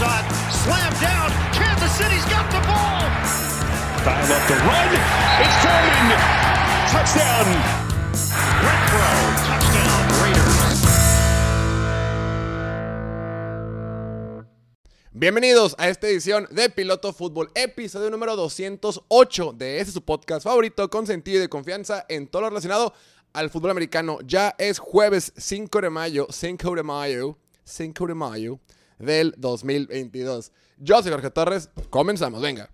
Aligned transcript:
down. 0.00 1.28
Kansas 1.52 1.92
City's 1.92 2.24
got 2.24 2.48
the 2.50 2.60
ball. 2.64 3.04
Dial 4.00 4.32
up 4.32 4.42
the 4.48 4.56
run. 4.64 4.88
It's. 5.44 5.60
Touchdown. 6.90 7.46
Renfro, 8.64 9.10
touchdown. 9.46 10.00
Bienvenidos 15.12 15.74
a 15.76 15.90
esta 15.90 16.08
edición 16.08 16.48
de 16.50 16.70
Piloto 16.70 17.12
Fútbol, 17.12 17.50
episodio 17.54 18.08
número 18.10 18.36
208 18.36 19.52
de 19.52 19.80
este 19.80 19.92
su 19.92 20.02
podcast 20.02 20.44
favorito, 20.44 20.88
con 20.88 21.06
sentido 21.06 21.36
y 21.36 21.40
de 21.40 21.48
confianza 21.50 22.06
en 22.08 22.26
todo 22.26 22.42
lo 22.42 22.48
relacionado 22.48 22.94
al 23.34 23.50
fútbol 23.50 23.72
americano. 23.72 24.18
Ya 24.24 24.54
es 24.58 24.78
jueves 24.78 25.34
5 25.36 25.82
de 25.82 25.90
mayo, 25.90 26.26
5 26.30 26.74
de 26.74 26.82
mayo, 26.82 27.36
5 27.64 28.06
de 28.06 28.14
mayo 28.14 28.60
del 29.00 29.34
2022. 29.36 30.52
Yo 30.78 31.02
soy 31.02 31.10
Jorge 31.10 31.30
Torres, 31.30 31.68
comenzamos, 31.90 32.40
venga. 32.40 32.70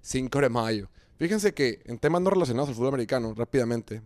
5 0.00 0.40
de 0.40 0.48
mayo. 0.48 0.88
Fíjense 1.18 1.54
que 1.54 1.80
en 1.84 1.98
temas 1.98 2.22
no 2.22 2.30
relacionados 2.30 2.70
al 2.70 2.74
fútbol 2.74 2.88
americano, 2.88 3.34
rápidamente, 3.34 4.02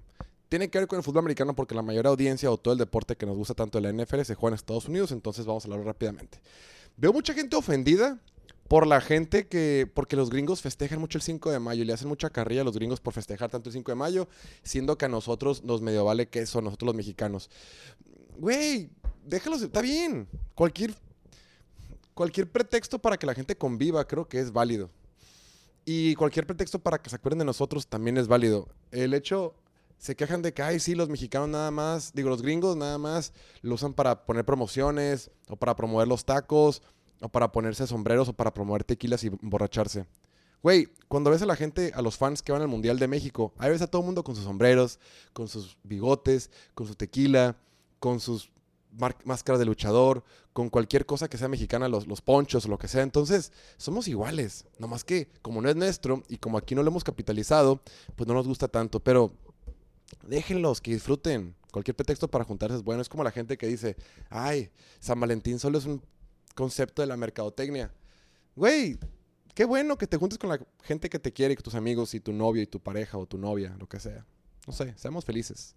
tiene 0.49 0.69
que 0.69 0.79
ver 0.79 0.87
con 0.87 0.99
el 0.99 1.03
fútbol 1.03 1.21
americano 1.21 1.55
porque 1.55 1.75
la 1.75 1.83
mayor 1.83 2.07
audiencia 2.07 2.51
o 2.51 2.59
todo 2.59 2.73
el 2.73 2.79
deporte 2.79 3.17
que 3.17 3.27
nos 3.27 3.37
gusta 3.37 3.55
tanto 3.55 3.81
de 3.81 3.91
la 3.91 4.05
NFL 4.05 4.23
se 4.23 4.35
juega 4.35 4.53
en 4.53 4.57
Estados 4.57 4.89
Unidos, 4.89 5.13
entonces 5.13 5.47
vamos 5.47 5.65
a 5.65 5.69
hablar 5.69 5.87
rápidamente. 5.87 6.41
Veo 6.97 7.13
mucha 7.13 7.35
gente 7.35 7.57
ofendida 7.57 8.21
por 8.69 8.87
la 8.87 9.01
gente 9.01 9.47
que, 9.47 9.91
porque 9.93 10.17
los 10.17 10.31
gringos 10.31 10.61
festejan 10.61 10.99
mucho 10.99 11.19
el 11.19 11.23
5 11.23 11.51
de 11.51 11.59
mayo 11.59 11.83
y 11.83 11.87
le 11.87 11.93
hacen 11.93 12.09
mucha 12.09 12.31
carrilla 12.31 12.63
a 12.63 12.65
los 12.65 12.75
gringos 12.75 13.01
por 13.01 13.15
festejar 13.15 13.51
tanto 13.51 13.69
el 13.69 13.73
5 13.73 13.93
de 13.93 13.97
mayo, 13.97 14.29
siendo 14.63 14.99
que 14.99 15.05
a 15.05 15.09
nosotros 15.09 15.63
nos 15.63 15.83
medio 15.83 16.05
vale 16.05 16.29
que 16.29 16.41
eso, 16.41 16.61
nosotros 16.61 16.87
los 16.87 16.97
mexicanos. 16.97 17.51
Güey, 18.39 18.91
déjalos, 19.27 19.63
está 19.63 19.81
bien. 19.81 20.29
Cualquier, 20.55 20.95
cualquier 22.15 22.51
pretexto 22.51 22.99
para 22.99 23.17
que 23.17 23.27
la 23.27 23.35
gente 23.35 23.57
conviva 23.57 24.07
creo 24.07 24.29
que 24.29 24.41
es 24.41 24.53
válido. 24.53 24.91
Y 25.85 26.15
cualquier 26.17 26.47
pretexto 26.47 26.79
para 26.79 26.99
que 26.99 27.11
se 27.11 27.17
acuerden 27.17 27.41
de 27.41 27.45
nosotros 27.45 27.87
también 27.87 28.17
es 28.17 28.27
válido. 28.27 28.69
El 28.91 29.15
hecho, 29.15 29.55
se 29.99 30.17
quejan 30.17 30.43
de 30.43 30.53
que, 30.53 30.63
ay, 30.63 30.81
sí, 30.81 30.95
los 30.95 31.09
mexicanos 31.09 31.49
nada 31.49 31.71
más, 31.71 32.13
digo, 32.13 32.29
los 32.29 32.43
gringos 32.43 32.77
nada 32.77 32.99
más 32.99 33.33
lo 33.63 33.75
usan 33.75 33.95
para 33.95 34.27
poner 34.27 34.45
promociones, 34.45 35.31
o 35.49 35.57
para 35.57 35.77
promover 35.77 36.09
los 36.09 36.25
tacos, 36.25 36.83
o 37.21 37.29
para 37.29 37.51
ponerse 37.53 37.87
sombreros, 37.87 38.29
o 38.29 38.33
para 38.33 38.53
promover 38.53 38.85
tequilas 38.85 39.25
y 39.25 39.29
emborracharse. 39.29 40.07
Güey, 40.63 40.89
cuando 41.09 41.31
ves 41.31 41.43
a 41.43 41.47
la 41.47 41.57
gente, 41.57 41.93
a 41.95 42.03
los 42.03 42.17
fans 42.17 42.43
que 42.43 42.53
van 42.53 42.63
al 42.63 42.69
Mundial 42.69 42.99
de 42.99 43.09
México, 43.09 43.55
ahí 43.59 43.71
ves 43.71 43.83
a 43.83 43.87
todo 43.87 44.03
el 44.03 44.07
mundo 44.07 44.25
con 44.25 44.35
sus 44.35 44.45
sombreros, 44.45 44.99
con 45.33 45.49
sus 45.49 45.77
bigotes, 45.85 46.51
con 46.75 46.87
su 46.87 46.95
tequila, 46.95 47.57
con 48.01 48.21
sus 48.21 48.51
máscaras 49.25 49.59
de 49.59 49.65
luchador, 49.65 50.25
con 50.53 50.71
cualquier 50.71 51.07
cosa 51.07 51.29
que 51.29 51.39
sea 51.39 51.49
mexicana, 51.49 51.89
los, 51.89 52.07
los 52.07 52.23
ponchos 52.23 52.67
lo 52.67 52.79
que 52.79 52.89
sea. 52.89 53.03
Entonces, 53.03 53.53
somos 53.77 54.09
iguales. 54.09 54.65
Nomás 54.79 55.05
que, 55.05 55.29
como 55.43 55.61
no 55.61 55.69
es 55.69 55.77
nuestro 55.77 56.23
y 56.29 56.39
como 56.39 56.59
aquí 56.59 56.75
no 56.75 56.83
lo 56.83 56.91
hemos 56.91 57.05
capitalizado, 57.05 57.83
pues 58.15 58.27
no 58.27 58.35
nos 58.35 58.47
gusta 58.47 58.69
tanto. 58.69 59.01
Pero 59.01 59.33
déjenlos 60.23 60.81
que 60.81 60.93
disfruten. 60.93 61.55
Cualquier 61.71 61.95
pretexto 61.95 62.29
para 62.29 62.45
juntarse 62.45 62.77
es 62.77 62.83
bueno. 62.83 63.03
Es 63.03 63.09
como 63.09 63.23
la 63.23 63.31
gente 63.31 63.59
que 63.59 63.67
dice, 63.67 63.97
ay, 64.31 64.71
San 64.99 65.21
Valentín 65.21 65.59
solo 65.59 65.79
es 65.79 65.85
un 65.85 66.03
concepto 66.55 67.03
de 67.03 67.09
la 67.09 67.17
mercadotecnia. 67.17 67.93
Güey, 68.55 68.99
qué 69.55 69.67
bueno 69.67 69.99
que 69.99 70.07
te 70.07 70.17
juntes 70.17 70.39
con 70.39 70.49
la 70.49 70.59
gente 70.83 71.11
que 71.11 71.19
te 71.19 71.33
quiere, 71.33 71.53
y 71.53 71.57
tus 71.57 71.75
amigos 71.75 72.15
y 72.15 72.21
tu 72.21 72.33
novio 72.33 72.63
y 72.63 72.67
tu 72.67 72.81
pareja 72.81 73.19
o 73.19 73.27
tu 73.27 73.37
novia, 73.37 73.77
lo 73.79 73.87
que 73.87 74.01
sea. 74.01 74.25
No 74.67 74.73
sé, 74.73 74.95
seamos 74.97 75.25
felices. 75.25 75.75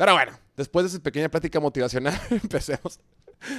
Pero 0.00 0.14
bueno, 0.14 0.32
después 0.56 0.84
de 0.84 0.88
esa 0.88 1.02
pequeña 1.02 1.28
plática 1.28 1.60
motivacional, 1.60 2.18
empecemos. 2.30 3.00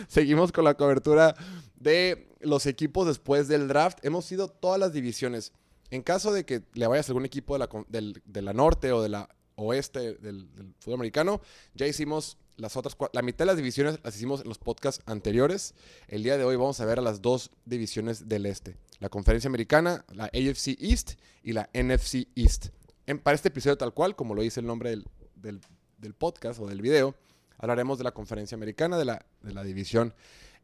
Seguimos 0.08 0.52
con 0.52 0.64
la 0.64 0.74
cobertura 0.74 1.36
de 1.76 2.28
los 2.40 2.66
equipos 2.66 3.06
después 3.06 3.48
del 3.48 3.68
draft. 3.68 4.00
Hemos 4.04 4.32
ido 4.32 4.48
todas 4.48 4.80
las 4.80 4.92
divisiones. 4.92 5.54
En 5.92 6.02
caso 6.02 6.34
de 6.34 6.44
que 6.44 6.64
le 6.74 6.88
vayas 6.88 7.08
a 7.08 7.12
algún 7.12 7.26
equipo 7.26 7.54
de 7.54 7.60
la, 7.60 7.70
del- 7.90 8.24
de 8.26 8.42
la 8.42 8.54
norte 8.54 8.92
o 8.92 9.04
de 9.04 9.10
la 9.10 9.30
oeste 9.54 10.14
del, 10.16 10.52
del 10.56 10.74
fútbol 10.80 10.96
americano, 10.96 11.42
ya 11.76 11.86
hicimos 11.86 12.40
las 12.58 12.76
otras 12.76 12.98
la 13.14 13.22
mitad 13.22 13.40
de 13.46 13.52
las 13.52 13.58
divisiones 13.58 14.00
las 14.04 14.16
hicimos 14.16 14.42
en 14.42 14.48
los 14.48 14.58
podcasts 14.58 15.04
anteriores. 15.06 15.76
El 16.08 16.24
día 16.24 16.40
de 16.40 16.44
hoy 16.44 16.56
vamos 16.56 16.80
a 16.80 16.86
ver 16.86 16.98
a 16.98 17.04
las 17.04 17.22
dos 17.22 17.52
divisiones 17.66 18.28
del 18.30 18.48
este, 18.48 18.78
la 18.98 19.10
conferencia 19.10 19.48
americana, 19.48 20.06
la 20.12 20.24
AFC 20.26 20.76
East 20.80 21.20
y 21.44 21.54
la 21.54 21.70
NFC 21.76 22.28
East. 22.36 22.70
En, 23.06 23.20
para 23.20 23.36
este 23.36 23.50
episodio 23.50 23.78
tal 23.78 23.94
cual, 23.94 24.16
como 24.16 24.34
lo 24.34 24.42
dice 24.42 24.60
el 24.60 24.66
nombre 24.66 24.90
del, 24.90 25.06
del- 25.36 25.62
del 26.02 26.14
podcast 26.14 26.60
o 26.60 26.68
del 26.68 26.82
video, 26.82 27.16
hablaremos 27.58 27.98
de 27.98 28.04
la 28.04 28.12
conferencia 28.12 28.56
americana, 28.56 28.98
de 28.98 29.06
la, 29.06 29.26
de 29.42 29.54
la 29.54 29.64
división 29.64 30.14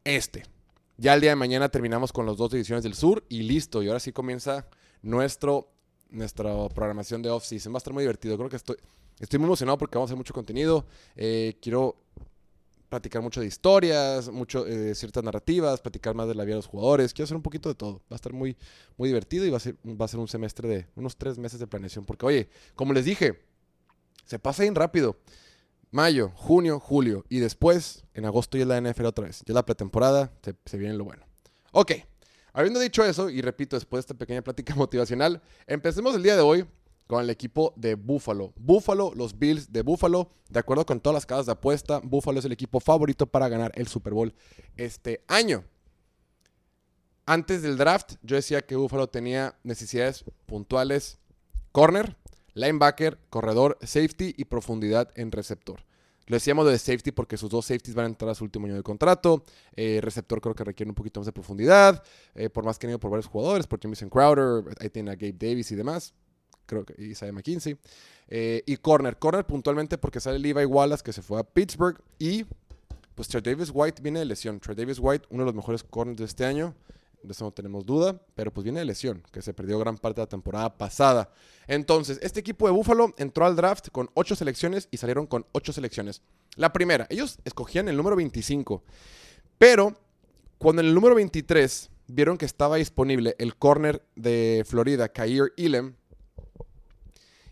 este. 0.03 0.43
Ya 0.97 1.13
el 1.13 1.21
día 1.21 1.29
de 1.29 1.35
mañana 1.35 1.69
terminamos 1.69 2.11
con 2.11 2.25
las 2.25 2.37
dos 2.37 2.51
divisiones 2.51 2.83
del 2.83 2.95
sur 2.95 3.23
y 3.29 3.43
listo. 3.43 3.83
Y 3.83 3.87
ahora 3.87 3.99
sí 3.99 4.11
comienza 4.11 4.67
nuestro, 5.03 5.69
nuestra 6.09 6.51
programación 6.69 7.21
de 7.21 7.29
off-season. 7.29 7.71
Va 7.71 7.77
a 7.77 7.79
estar 7.79 7.93
muy 7.93 8.01
divertido. 8.01 8.35
Creo 8.35 8.49
que 8.49 8.55
estoy, 8.55 8.77
estoy 9.19 9.37
muy 9.37 9.45
emocionado 9.45 9.77
porque 9.77 9.95
vamos 9.97 10.09
a 10.09 10.13
hacer 10.13 10.17
mucho 10.17 10.33
contenido. 10.33 10.87
Eh, 11.15 11.55
quiero 11.61 11.97
platicar 12.89 13.21
mucho 13.21 13.41
de 13.41 13.47
historias, 13.47 14.29
mucho 14.29 14.65
eh, 14.65 14.95
ciertas 14.95 15.23
narrativas, 15.23 15.81
platicar 15.81 16.15
más 16.15 16.27
de 16.27 16.33
la 16.33 16.45
vida 16.45 16.55
de 16.55 16.59
los 16.59 16.67
jugadores. 16.67 17.13
Quiero 17.13 17.25
hacer 17.25 17.37
un 17.37 17.43
poquito 17.43 17.69
de 17.69 17.75
todo. 17.75 18.01
Va 18.11 18.13
a 18.13 18.15
estar 18.15 18.33
muy, 18.33 18.57
muy 18.97 19.09
divertido 19.09 19.45
y 19.45 19.51
va 19.51 19.57
a 19.57 19.59
ser, 19.59 19.75
va 19.85 20.05
a 20.05 20.07
ser 20.07 20.19
un 20.19 20.27
semestre 20.27 20.67
de 20.67 20.87
unos 20.95 21.15
tres 21.15 21.37
meses 21.37 21.59
de 21.59 21.67
planeación. 21.67 22.05
Porque, 22.05 22.25
oye, 22.25 22.49
como 22.73 22.93
les 22.93 23.05
dije, 23.05 23.46
se 24.27 24.37
pasa 24.39 24.63
bien 24.63 24.75
rápido. 24.75 25.17
Mayo, 25.89 26.31
junio, 26.35 26.79
julio. 26.79 27.25
Y 27.29 27.39
después, 27.39 28.05
en 28.13 28.25
agosto 28.25 28.57
ya 28.57 28.63
es 28.63 28.67
la 28.67 28.79
NFL 28.79 29.05
otra 29.05 29.25
vez. 29.25 29.41
Ya 29.45 29.53
la 29.53 29.65
pretemporada, 29.65 30.31
se, 30.43 30.53
se 30.65 30.77
viene 30.77 30.95
lo 30.95 31.05
bueno. 31.05 31.25
Ok, 31.71 31.93
habiendo 32.53 32.79
dicho 32.79 33.03
eso, 33.03 33.29
y 33.29 33.41
repito, 33.41 33.75
después 33.75 33.99
de 33.99 34.01
esta 34.01 34.13
pequeña 34.13 34.43
plática 34.43 34.75
motivacional, 34.75 35.41
empecemos 35.65 36.15
el 36.15 36.23
día 36.23 36.35
de 36.35 36.41
hoy 36.41 36.65
con 37.07 37.23
el 37.23 37.29
equipo 37.29 37.73
de 37.77 37.95
Buffalo. 37.95 38.53
Buffalo, 38.57 39.13
los 39.15 39.39
Bills 39.39 39.71
de 39.71 39.81
Buffalo. 39.81 40.29
De 40.49 40.59
acuerdo 40.59 40.85
con 40.85 40.99
todas 40.99 41.15
las 41.15 41.25
casas 41.25 41.45
de 41.45 41.53
apuesta, 41.53 41.99
Buffalo 42.03 42.39
es 42.39 42.45
el 42.45 42.51
equipo 42.51 42.79
favorito 42.79 43.25
para 43.25 43.47
ganar 43.47 43.71
el 43.75 43.87
Super 43.87 44.13
Bowl 44.13 44.33
este 44.75 45.23
año. 45.27 45.63
Antes 47.25 47.61
del 47.61 47.77
draft, 47.77 48.15
yo 48.21 48.35
decía 48.35 48.61
que 48.61 48.75
Buffalo 48.75 49.07
tenía 49.07 49.55
necesidades 49.63 50.25
puntuales: 50.45 51.17
corner, 51.71 52.17
linebacker, 52.57 53.17
corredor, 53.29 53.77
safety 53.81 54.33
y 54.37 54.45
profundidad 54.45 55.11
en 55.15 55.31
receptor. 55.31 55.81
Lo 56.27 56.35
decíamos 56.35 56.67
de 56.67 56.77
safety 56.77 57.11
porque 57.11 57.37
sus 57.37 57.49
dos 57.49 57.65
safeties 57.65 57.95
van 57.95 58.05
a 58.05 58.09
entrar 58.09 58.29
a 58.29 58.35
su 58.35 58.43
último 58.43 58.65
año 58.65 58.75
de 58.75 58.83
contrato. 58.83 59.43
Eh, 59.75 59.99
receptor 60.01 60.41
creo 60.41 60.53
que 60.55 60.65
requiere 60.65 60.89
un 60.89 60.95
poquito 60.95 61.21
más 61.21 61.25
de 61.25 61.31
profundidad. 61.31 62.03
eh, 62.35 62.49
por 62.49 62.65
más 62.65 62.77
que 62.77 62.85
han 62.87 62.91
ido 62.91 62.99
por 62.99 63.11
varios 63.11 63.27
jugadores, 63.27 63.65
por 63.65 63.79
Jamison 63.81 64.09
Crowder, 64.09 64.75
ahí 64.81 64.89
tiene 64.89 65.11
a 65.11 65.15
Gabe 65.15 65.35
Davis 65.39 65.71
y 65.71 65.75
demás. 65.75 66.13
Creo 66.65 66.83
que 66.85 67.01
Isaiah 67.01 67.31
McKinsey. 67.31 67.77
Eh, 68.27 68.61
y 68.65 68.75
corner. 68.75 69.17
Corner 69.17 69.45
puntualmente 69.45 69.97
porque 69.97 70.19
sale 70.19 70.37
Levi 70.37 70.65
Wallace 70.65 71.01
que 71.01 71.13
se 71.13 71.21
fue 71.21 71.39
a 71.39 71.43
Pittsburgh. 71.43 71.97
Y 72.19 72.45
pues 73.15 73.29
Trey 73.29 73.41
Davis 73.41 73.71
White 73.73 74.01
viene 74.01 74.19
de 74.19 74.25
lesión. 74.25 74.59
Trey 74.59 74.75
Davis 74.75 74.99
White, 74.99 75.27
uno 75.29 75.43
de 75.43 75.45
los 75.45 75.55
mejores 75.55 75.81
corners 75.85 76.17
de 76.17 76.25
este 76.25 76.43
año. 76.43 76.75
De 77.23 77.31
eso 77.31 77.45
no 77.45 77.51
tenemos 77.51 77.85
duda, 77.85 78.21
pero 78.35 78.53
pues 78.53 78.63
viene 78.63 78.79
de 78.79 78.85
lesión, 78.85 79.23
que 79.31 79.41
se 79.41 79.53
perdió 79.53 79.79
gran 79.79 79.97
parte 79.97 80.21
de 80.21 80.25
la 80.25 80.29
temporada 80.29 80.77
pasada. 80.77 81.31
Entonces, 81.67 82.19
este 82.21 82.39
equipo 82.39 82.67
de 82.67 82.73
Buffalo 82.73 83.13
entró 83.17 83.45
al 83.45 83.55
draft 83.55 83.89
con 83.89 84.09
8 84.13 84.35
selecciones 84.35 84.87
y 84.91 84.97
salieron 84.97 85.25
con 85.25 85.45
8 85.51 85.73
selecciones. 85.73 86.21
La 86.55 86.71
primera, 86.71 87.07
ellos 87.09 87.39
escogían 87.43 87.89
el 87.89 87.97
número 87.97 88.15
25, 88.15 88.83
pero 89.57 89.93
cuando 90.57 90.81
en 90.81 90.87
el 90.87 90.93
número 90.93 91.15
23 91.15 91.89
vieron 92.07 92.37
que 92.37 92.45
estaba 92.45 92.77
disponible 92.77 93.35
el 93.39 93.55
corner 93.55 94.03
de 94.15 94.63
Florida, 94.65 95.09
Kair 95.09 95.53
Elam, 95.57 95.95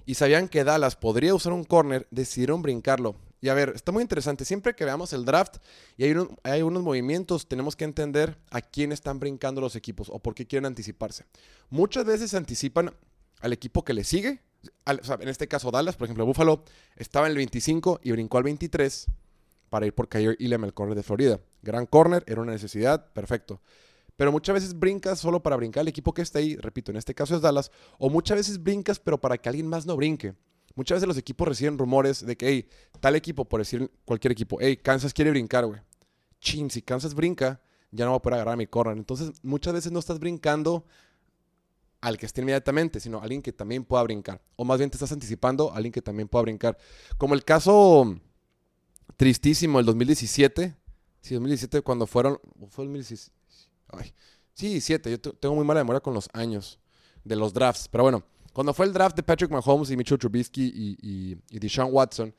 y 0.06 0.14
sabían 0.16 0.48
que 0.48 0.64
Dallas 0.64 0.96
podría 0.96 1.34
usar 1.34 1.54
un 1.54 1.64
corner, 1.64 2.08
decidieron 2.12 2.62
brincarlo. 2.62 3.16
Y 3.46 3.50
a 3.50 3.54
ver, 3.54 3.74
está 3.76 3.92
muy 3.92 4.02
interesante. 4.02 4.44
Siempre 4.44 4.74
que 4.74 4.86
veamos 4.86 5.14
el 5.14 5.24
draft 5.24 5.58
y 5.98 6.06
hay, 6.06 6.16
hay 6.42 6.64
unos 6.64 6.82
movimientos, 6.82 7.48
tenemos 7.48 7.76
que 7.76 7.84
entender 7.84 8.40
a 8.50 8.60
quién 8.60 8.92
están 8.92 9.20
brincando 9.20 9.62
los 9.62 9.76
equipos 9.76 10.10
o 10.10 10.18
por 10.18 10.34
qué 10.34 10.48
quieren 10.48 10.66
anticiparse. 10.66 11.26
Muchas 11.70 12.06
veces 12.06 12.34
anticipan 12.34 12.96
al 13.42 13.54
equipo 13.54 13.86
que 13.86 13.94
le 13.94 14.04
sigue. 14.04 14.42
En 14.88 15.28
este 15.28 15.48
caso, 15.48 15.70
Dallas, 15.70 15.96
por 15.96 16.06
ejemplo, 16.06 16.26
Buffalo 16.26 16.64
estaba 16.96 17.28
en 17.28 17.34
el 17.34 17.38
25 17.38 18.00
y 18.02 18.14
brincó 18.14 18.40
al 18.40 18.46
23 18.46 19.06
para 19.70 19.86
ir 19.86 19.94
por 19.94 20.10
Kair 20.10 20.36
Elam, 20.40 20.64
el 20.64 20.74
corner 20.74 20.96
de 20.96 21.04
Florida. 21.04 21.40
Gran 21.62 21.86
corner, 21.86 22.24
era 22.26 22.42
una 22.42 22.54
necesidad, 22.54 23.14
perfecto. 23.14 23.62
Pero 24.18 24.32
muchas 24.32 24.56
veces 24.56 24.80
brincas 24.80 25.20
solo 25.20 25.44
para 25.44 25.56
brincar 25.56 25.82
al 25.82 25.88
equipo 25.88 26.16
que 26.16 26.24
está 26.24 26.40
ahí, 26.40 26.56
repito, 26.56 26.90
en 26.90 26.98
este 26.98 27.14
caso 27.14 27.36
es 27.36 27.44
Dallas, 27.44 27.70
o 28.00 28.10
muchas 28.10 28.38
veces 28.38 28.64
brincas 28.64 29.00
pero 29.00 29.22
para 29.22 29.38
que 29.38 29.50
alguien 29.50 29.68
más 29.68 29.86
no 29.86 29.96
brinque. 29.96 30.34
Muchas 30.76 30.98
veces 30.98 31.08
los 31.08 31.18
equipos 31.18 31.48
reciben 31.48 31.78
rumores 31.78 32.26
de 32.26 32.36
que, 32.36 32.48
hey, 32.48 32.70
tal 33.00 33.16
equipo, 33.16 33.46
por 33.46 33.62
decir 33.62 33.90
cualquier 34.06 34.34
equipo, 34.34 34.58
hey, 34.60 34.78
Kansas 34.78 35.14
quiere 35.14 35.32
brincar, 35.32 35.66
güey. 35.66 35.82
Chin, 36.40 36.70
si 36.70 36.82
Kansas 36.82 37.16
brinca, 37.16 37.62
ya 37.92 38.06
no 38.06 38.12
voy 38.12 38.18
a 38.18 38.22
poder 38.22 38.36
agarrar 38.36 38.54
a 38.54 38.58
mi 38.58 38.68
corner. 38.68 38.98
Entonces, 38.98 39.32
muchas 39.42 39.74
veces 39.74 39.92
no 39.92 40.00
estás 40.00 40.20
brincando 40.20 40.86
al 42.02 42.18
que 42.18 42.26
esté 42.26 42.42
inmediatamente, 42.42 43.00
sino 43.00 43.20
a 43.20 43.24
alguien 43.24 43.42
que 43.42 43.54
también 43.54 43.84
pueda 43.84 44.04
brincar. 44.04 44.42
O 44.58 44.66
más 44.66 44.78
bien 44.78 44.90
te 44.90 44.98
estás 44.98 45.12
anticipando 45.12 45.72
a 45.72 45.78
alguien 45.78 45.92
que 45.92 46.02
también 46.02 46.28
pueda 46.28 46.44
brincar. 46.44 46.78
Como 47.18 47.34
el 47.34 47.44
caso 47.44 48.20
tristísimo 49.18 49.80
del 49.80 49.86
2017, 49.86 50.76
Sí, 51.26 51.34
2017 51.34 51.82
cuando 51.82 52.06
fueron... 52.06 52.40
¿Fue 52.70 52.86
2016? 52.86 53.32
Ay, 53.88 54.14
sí, 54.54 54.68
17. 54.68 55.10
Yo 55.10 55.20
tengo 55.20 55.56
muy 55.56 55.66
mala 55.66 55.80
memoria 55.80 56.00
con 56.00 56.14
los 56.14 56.30
años 56.34 56.78
de 57.24 57.36
los 57.36 57.52
drafts. 57.52 57.88
Pero 57.88 58.04
bueno, 58.04 58.24
cuando 58.56 58.74
fue 58.74 58.86
el 58.86 58.94
draft 58.94 59.18
de 59.18 59.22
Patrick 59.22 59.52
Mahomes 59.52 59.92
y 59.92 59.98
Mitchell 59.98 60.18
Trubisky 60.18 60.64
y, 60.64 60.98
y, 61.02 61.38
y 61.50 61.60
Deshaun 61.60 61.90
Watson, 61.92 62.34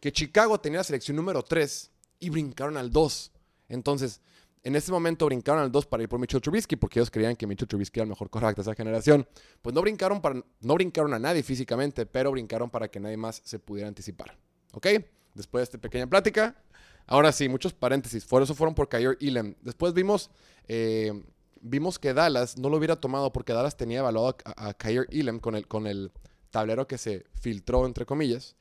que 0.00 0.10
Chicago 0.10 0.58
tenía 0.58 0.78
la 0.78 0.84
selección 0.84 1.16
número 1.16 1.44
3 1.44 1.90
y 2.18 2.28
brincaron 2.28 2.76
al 2.76 2.90
2. 2.90 3.30
Entonces, 3.68 4.20
en 4.64 4.74
ese 4.74 4.90
momento 4.90 5.26
brincaron 5.26 5.62
al 5.62 5.70
2 5.70 5.86
para 5.86 6.02
ir 6.02 6.08
por 6.08 6.18
Mitchell 6.18 6.40
Trubisky 6.40 6.74
porque 6.74 6.98
ellos 6.98 7.08
creían 7.08 7.36
que 7.36 7.46
Mitchell 7.46 7.68
Trubisky 7.68 8.00
era 8.00 8.02
el 8.02 8.08
mejor 8.08 8.28
quarterback 8.30 8.56
de 8.56 8.62
esa 8.62 8.74
generación. 8.74 9.28
Pues 9.62 9.72
no 9.72 9.80
brincaron, 9.80 10.20
para, 10.20 10.44
no 10.60 10.74
brincaron 10.74 11.14
a 11.14 11.20
nadie 11.20 11.44
físicamente, 11.44 12.04
pero 12.04 12.32
brincaron 12.32 12.68
para 12.68 12.88
que 12.88 12.98
nadie 12.98 13.16
más 13.16 13.40
se 13.44 13.60
pudiera 13.60 13.86
anticipar. 13.86 14.36
¿Ok? 14.72 14.88
Después 15.34 15.60
de 15.60 15.64
esta 15.64 15.78
pequeña 15.78 16.08
plática, 16.08 16.60
ahora 17.06 17.30
sí, 17.30 17.48
muchos 17.48 17.74
paréntesis. 17.74 18.24
Por 18.24 18.42
eso 18.42 18.56
fueron 18.56 18.74
por 18.74 18.88
Kyrie 18.88 19.16
Elam. 19.20 19.54
Después 19.62 19.94
vimos, 19.94 20.30
eh, 20.66 21.12
vimos 21.60 21.98
que 21.98 22.14
Dallas 22.14 22.58
no 22.58 22.68
lo 22.68 22.76
hubiera 22.76 22.96
tomado 22.96 23.32
porque 23.32 23.52
Dallas 23.52 23.76
tenía 23.76 24.00
evaluado 24.00 24.36
a, 24.44 24.68
a 24.68 24.74
Elam 25.10 25.38
con 25.38 25.54
el, 25.54 25.66
con 25.66 25.86
el 25.86 26.12
tablero 26.50 26.86
que 26.86 26.98
se 26.98 27.24
filtró, 27.34 27.86
entre 27.86 28.06
comillas. 28.06 28.56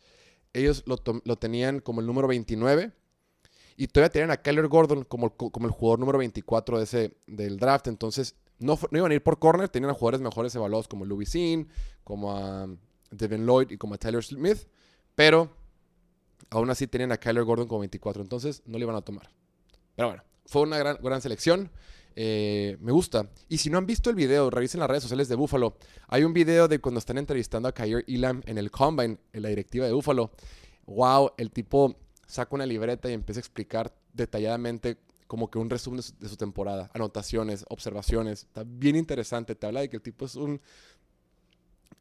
Ellos 0.54 0.84
lo, 0.86 0.98
lo 1.24 1.38
tenían 1.38 1.80
como 1.80 2.02
el 2.02 2.08
número 2.08 2.28
29 2.28 2.92
y 3.80 3.88
todavía 3.88 4.10
tenían 4.10 4.32
a 4.32 4.36
Kyler 4.36 4.68
Gordon 4.68 5.06
como, 5.06 5.34
como 5.38 5.66
el 5.66 5.72
jugador 5.72 6.00
número 6.00 6.18
24 6.18 6.80
de 6.80 6.84
ese, 6.84 7.18
del 7.28 7.58
draft. 7.58 7.88
Entonces, 7.88 8.36
no, 8.58 8.78
no, 8.92 8.98
iban 8.98 9.10
a 9.10 9.16
ir 9.16 9.24
por 9.24 9.40
corner. 9.40 9.70
Tenían 9.70 9.92
a 9.92 9.94
jugadores 9.94 10.20
mejores 10.20 10.54
evaluados 10.54 10.90
como 10.90 11.06
Louis 11.06 11.30
Sean, 11.30 11.70
como 12.04 12.36
a 12.36 12.68
Devin 13.10 13.46
Lloyd 13.46 13.72
y 13.72 13.78
como 13.78 13.94
a 13.94 13.98
Tyler 13.98 14.22
Smith. 14.22 14.68
Pero 15.16 15.50
aún 16.50 16.70
así 16.70 16.88
tenían 16.88 17.14
a 17.14 17.18
Kyler 17.18 17.46
Gordon 17.46 17.70
como 17.70 17.80
24. 17.80 18.22
Entonces, 18.22 18.64
no 18.66 18.78
le 18.78 18.84
iban 18.84 18.98
a 18.98 19.02
tomar. 19.02 19.30
Pero 19.96 20.10
bueno, 20.10 20.24
fue 20.46 20.64
una 20.64 20.78
gran, 20.78 20.98
gran 21.02 21.22
selección. 21.22 21.72
Eh, 22.22 22.76
me 22.82 22.92
gusta. 22.92 23.30
Y 23.48 23.60
si 23.60 23.70
no 23.70 23.78
han 23.78 23.86
visto 23.86 24.10
el 24.10 24.16
video, 24.18 24.50
revisen 24.50 24.82
las 24.82 24.90
redes 24.90 25.04
sociales 25.04 25.30
de 25.30 25.36
Buffalo. 25.36 25.78
Hay 26.10 26.26
un 26.26 26.34
video 26.34 26.68
de 26.68 26.80
cuando 26.80 27.00
están 27.00 27.18
entrevistando 27.18 27.70
a 27.70 27.72
Kyler 27.72 28.04
Elam 28.10 28.42
en 28.46 28.58
el 28.58 28.72
Combine, 28.72 29.18
en 29.32 29.42
la 29.42 29.48
directiva 29.48 29.86
de 29.86 29.94
Buffalo. 29.94 30.30
Wow, 30.86 31.32
el 31.38 31.50
tipo 31.50 31.96
saca 32.28 32.54
una 32.54 32.66
libreta 32.66 33.10
y 33.10 33.14
empieza 33.14 33.40
a 33.40 33.44
explicar 33.44 33.96
detalladamente 34.12 34.98
como 35.28 35.50
que 35.50 35.60
un 35.60 35.70
resumen 35.70 36.02
de 36.20 36.28
su, 36.28 36.36
temporada, 36.36 36.92
anotaciones, 36.94 37.64
observaciones. 37.70 38.44
Está 38.44 38.66
bien 38.66 38.98
interesante. 38.98 39.56
Te 39.56 39.68
habla 39.68 39.80
de 39.80 39.90
que 39.90 39.96
el 39.96 40.02
tipo 40.02 40.26
es 40.26 40.36
un 40.36 40.60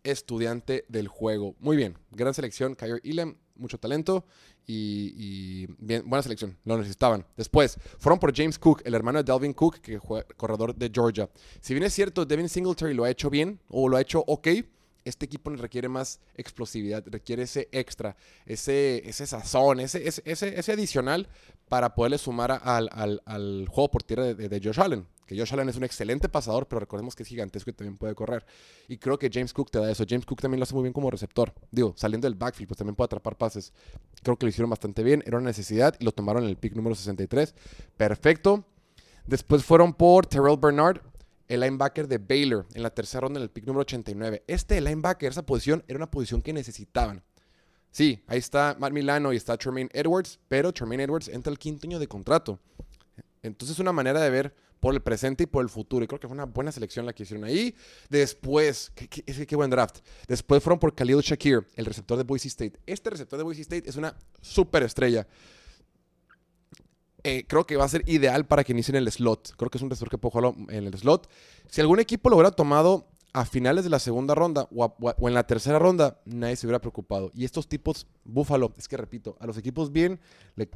estudiante 0.02 0.84
del 0.88 1.06
juego. 1.06 1.54
Muy 1.60 1.76
bien, 1.76 1.96
gran 2.10 2.34
selección. 2.34 2.74
Kyrie 2.74 3.00
Elam, 3.04 3.36
mucho 3.58 3.78
talento 3.78 4.24
y, 4.66 5.66
bien, 5.78 6.08
buena 6.08 6.22
selección. 6.22 6.56
Lo 6.64 6.78
necesitaban. 6.78 7.24
Después, 7.36 7.78
fueron 7.98 8.18
por 8.18 8.34
James 8.34 8.58
Cook, 8.58 8.82
el 8.84 8.94
hermano 8.94 9.22
de 9.22 9.32
Delvin 9.32 9.52
Cook, 9.52 9.80
que 9.80 10.00
fue 10.00 10.24
corredor 10.36 10.74
de 10.74 10.90
Georgia. 10.92 11.28
Si 11.60 11.74
bien 11.74 11.84
es 11.84 11.94
cierto, 11.94 12.24
Devin 12.24 12.48
Singletary 12.48 12.94
lo 12.94 13.04
ha 13.04 13.10
hecho 13.10 13.30
bien 13.30 13.60
o 13.68 13.88
lo 13.88 13.96
ha 13.96 14.00
hecho 14.00 14.22
ok, 14.26 14.48
este 15.08 15.24
equipo 15.24 15.50
requiere 15.50 15.88
más 15.88 16.20
explosividad, 16.34 17.02
requiere 17.06 17.44
ese 17.44 17.68
extra, 17.72 18.16
ese, 18.44 19.08
ese 19.08 19.26
sazón, 19.26 19.80
ese, 19.80 20.06
ese, 20.06 20.22
ese, 20.24 20.72
adicional 20.72 21.28
para 21.68 21.94
poderle 21.94 22.18
sumar 22.18 22.60
al, 22.62 23.66
juego 23.68 23.90
por 23.90 24.02
tierra 24.02 24.34
de, 24.34 24.60
Josh 24.62 24.80
Allen. 24.80 25.06
Que 25.28 25.38
Josh 25.38 25.52
Allen 25.52 25.68
es 25.68 25.76
un 25.76 25.84
excelente 25.84 26.30
pasador, 26.30 26.66
pero 26.66 26.80
recordemos 26.80 27.14
que 27.14 27.22
es 27.22 27.28
gigantesco 27.28 27.68
y 27.68 27.74
también 27.74 27.98
puede 27.98 28.14
correr. 28.14 28.46
Y 28.88 28.96
creo 28.96 29.18
que 29.18 29.28
James 29.30 29.52
Cook 29.52 29.70
te 29.70 29.78
da 29.78 29.90
eso. 29.90 30.04
James 30.08 30.24
Cook 30.24 30.40
también 30.40 30.58
lo 30.58 30.62
hace 30.62 30.72
muy 30.72 30.84
bien 30.84 30.94
como 30.94 31.10
receptor. 31.10 31.52
Digo, 31.70 31.92
saliendo 31.98 32.26
del 32.26 32.34
backfield, 32.34 32.66
pues 32.66 32.78
también 32.78 32.96
puede 32.96 33.06
atrapar 33.06 33.36
pases. 33.36 33.74
Creo 34.22 34.38
que 34.38 34.46
lo 34.46 34.48
hicieron 34.48 34.70
bastante 34.70 35.02
bien. 35.02 35.22
Era 35.26 35.36
una 35.36 35.48
necesidad 35.48 35.94
y 36.00 36.04
lo 36.04 36.12
tomaron 36.12 36.44
en 36.44 36.48
el 36.48 36.56
pick 36.56 36.74
número 36.74 36.94
63. 36.94 37.54
Perfecto. 37.98 38.64
Después 39.26 39.62
fueron 39.62 39.92
por 39.92 40.24
Terrell 40.24 40.56
Bernard 40.56 41.02
el 41.46 41.60
linebacker 41.60 42.08
de 42.08 42.16
Baylor 42.16 42.66
en 42.72 42.82
la 42.82 42.88
tercera 42.88 43.20
ronda 43.20 43.38
en 43.38 43.42
el 43.42 43.50
pick 43.50 43.66
número 43.66 43.82
89. 43.82 44.44
Este 44.46 44.80
linebacker, 44.80 45.30
esa 45.30 45.44
posición, 45.44 45.84
era 45.88 45.98
una 45.98 46.10
posición 46.10 46.40
que 46.40 46.54
necesitaban. 46.54 47.22
Sí, 47.90 48.22
ahí 48.26 48.38
está 48.38 48.76
Matt 48.78 48.92
Milano 48.92 49.32
y 49.34 49.36
está 49.36 49.58
Tremaine 49.58 49.90
Edwards, 49.92 50.38
pero 50.48 50.72
Tremaine 50.72 51.04
Edwards 51.04 51.28
entra 51.28 51.50
al 51.50 51.58
quinto 51.58 51.86
año 51.86 51.98
de 51.98 52.08
contrato. 52.08 52.58
Entonces 53.42 53.76
es 53.76 53.80
una 53.80 53.92
manera 53.92 54.20
de 54.20 54.30
ver 54.30 54.54
por 54.80 54.94
el 54.94 55.00
presente 55.00 55.44
y 55.44 55.46
por 55.46 55.62
el 55.62 55.68
futuro. 55.68 56.04
Y 56.04 56.08
creo 56.08 56.20
que 56.20 56.28
fue 56.28 56.34
una 56.34 56.46
buena 56.46 56.72
selección 56.72 57.06
la 57.06 57.12
que 57.12 57.22
hicieron 57.22 57.44
ahí. 57.44 57.74
Después, 58.08 58.92
qué, 58.94 59.08
qué, 59.08 59.56
buen 59.56 59.70
draft. 59.70 59.98
Después 60.26 60.62
fueron 60.62 60.78
por 60.78 60.94
Khalil 60.94 61.20
Shakir, 61.20 61.66
el 61.76 61.84
receptor 61.84 62.16
de 62.16 62.24
Boise 62.24 62.48
State. 62.48 62.78
Este 62.86 63.10
receptor 63.10 63.38
de 63.38 63.44
Boise 63.44 63.62
State 63.62 63.88
es 63.88 63.96
una 63.96 64.16
súper 64.40 64.82
estrella. 64.82 65.26
Eh, 67.24 67.44
creo 67.48 67.66
que 67.66 67.76
va 67.76 67.84
a 67.84 67.88
ser 67.88 68.08
ideal 68.08 68.46
para 68.46 68.62
que 68.62 68.72
inicien 68.72 68.96
el 68.96 69.10
slot. 69.10 69.54
Creo 69.56 69.70
que 69.70 69.78
es 69.78 69.82
un 69.82 69.90
receptor 69.90 70.10
que 70.10 70.18
puede 70.18 70.32
jugarlo 70.32 70.56
en 70.70 70.86
el 70.86 70.96
slot. 70.96 71.28
Si 71.68 71.80
algún 71.80 71.98
equipo 72.00 72.30
lo 72.30 72.36
hubiera 72.36 72.52
tomado 72.52 73.08
a 73.32 73.44
finales 73.44 73.84
de 73.84 73.90
la 73.90 73.98
segunda 73.98 74.34
ronda 74.34 74.68
o, 74.74 75.28
en 75.28 75.34
la 75.34 75.46
tercera 75.46 75.78
ronda, 75.78 76.20
nadie 76.24 76.56
se 76.56 76.66
hubiera 76.66 76.80
preocupado. 76.80 77.30
Y 77.34 77.44
estos 77.44 77.68
tipos, 77.68 78.06
Búfalo, 78.24 78.72
es 78.78 78.88
que 78.88 78.96
repito, 78.96 79.36
a 79.40 79.46
los 79.46 79.58
equipos 79.58 79.92
bien 79.92 80.18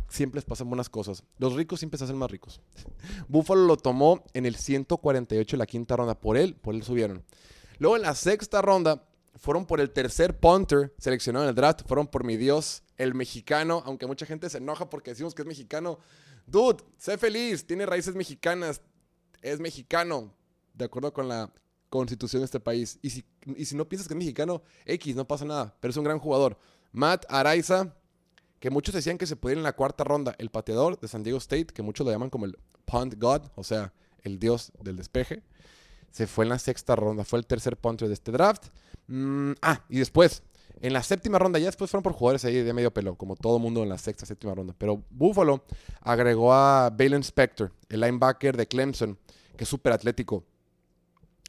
siempre 0.08 0.38
les 0.38 0.44
pasan 0.44 0.68
buenas 0.68 0.88
cosas. 0.88 1.24
Los 1.38 1.54
ricos 1.54 1.80
siempre 1.80 1.98
se 1.98 2.04
hacen 2.04 2.18
más 2.18 2.30
ricos. 2.30 2.60
Búfalo 3.28 3.66
lo 3.66 3.76
tomó 3.76 4.22
en 4.34 4.46
el 4.46 4.56
148 4.56 5.56
de 5.56 5.58
la 5.58 5.66
quinta 5.66 5.96
ronda. 5.96 6.18
Por 6.18 6.36
él, 6.36 6.54
por 6.54 6.74
él 6.74 6.82
subieron. 6.82 7.24
Luego 7.78 7.96
en 7.96 8.02
la 8.02 8.14
sexta 8.14 8.60
ronda 8.60 9.02
fueron 9.34 9.66
por 9.66 9.80
el 9.80 9.90
tercer 9.90 10.38
punter 10.38 10.94
seleccionado 10.98 11.46
en 11.46 11.48
el 11.50 11.54
draft. 11.54 11.82
Fueron 11.86 12.06
por 12.06 12.22
mi 12.22 12.36
Dios, 12.36 12.82
el 12.98 13.14
mexicano. 13.14 13.82
Aunque 13.86 14.06
mucha 14.06 14.26
gente 14.26 14.50
se 14.50 14.58
enoja 14.58 14.90
porque 14.90 15.12
decimos 15.12 15.34
que 15.34 15.42
es 15.42 15.48
mexicano. 15.48 15.98
Dude, 16.46 16.84
sé 16.98 17.18
feliz, 17.18 17.66
tiene 17.66 17.86
raíces 17.86 18.14
mexicanas, 18.14 18.82
es 19.42 19.60
mexicano, 19.60 20.34
de 20.74 20.84
acuerdo 20.84 21.12
con 21.12 21.28
la 21.28 21.52
constitución 21.92 22.40
de 22.40 22.46
este 22.46 22.58
país. 22.58 22.98
Y 23.02 23.10
si, 23.10 23.24
y 23.44 23.66
si 23.66 23.76
no 23.76 23.86
piensas 23.86 24.08
que 24.08 24.14
es 24.14 24.18
mexicano, 24.18 24.62
X, 24.86 25.14
no 25.14 25.26
pasa 25.26 25.44
nada, 25.44 25.76
pero 25.78 25.90
es 25.90 25.96
un 25.98 26.04
gran 26.04 26.18
jugador. 26.18 26.56
Matt 26.90 27.26
Araiza, 27.28 27.94
que 28.58 28.70
muchos 28.70 28.94
decían 28.94 29.18
que 29.18 29.26
se 29.26 29.36
podía 29.36 29.52
ir 29.52 29.58
en 29.58 29.64
la 29.64 29.74
cuarta 29.74 30.02
ronda, 30.02 30.34
el 30.38 30.48
pateador 30.48 30.98
de 30.98 31.06
San 31.06 31.22
Diego 31.22 31.38
State, 31.38 31.66
que 31.66 31.82
muchos 31.82 32.06
lo 32.06 32.10
llaman 32.10 32.30
como 32.30 32.46
el 32.46 32.56
punt 32.86 33.14
god, 33.18 33.42
o 33.56 33.62
sea, 33.62 33.92
el 34.22 34.38
dios 34.38 34.72
del 34.80 34.96
despeje. 34.96 35.42
Se 36.10 36.26
fue 36.26 36.46
en 36.46 36.48
la 36.48 36.58
sexta 36.58 36.96
ronda, 36.96 37.24
fue 37.24 37.38
el 37.38 37.46
tercer 37.46 37.76
punter 37.76 38.08
de 38.08 38.14
este 38.14 38.32
draft. 38.32 38.68
Mm, 39.08 39.52
ah, 39.60 39.84
y 39.90 39.98
después, 39.98 40.42
en 40.80 40.94
la 40.94 41.02
séptima 41.02 41.38
ronda, 41.38 41.58
ya 41.58 41.66
después 41.66 41.90
fueron 41.90 42.02
por 42.02 42.14
jugadores 42.14 42.44
ahí 42.46 42.62
de 42.62 42.72
medio 42.72 42.92
pelo, 42.92 43.16
como 43.16 43.36
todo 43.36 43.58
mundo 43.58 43.82
en 43.82 43.90
la 43.90 43.98
sexta, 43.98 44.24
séptima 44.24 44.54
ronda. 44.54 44.74
Pero 44.78 45.02
Buffalo 45.10 45.64
agregó 46.00 46.54
a 46.54 46.88
Balen 46.88 47.20
Spector, 47.20 47.70
el 47.90 48.00
linebacker 48.00 48.56
de 48.56 48.66
Clemson, 48.66 49.18
que 49.56 49.64
es 49.64 49.68
súper 49.68 49.92
atlético. 49.92 50.44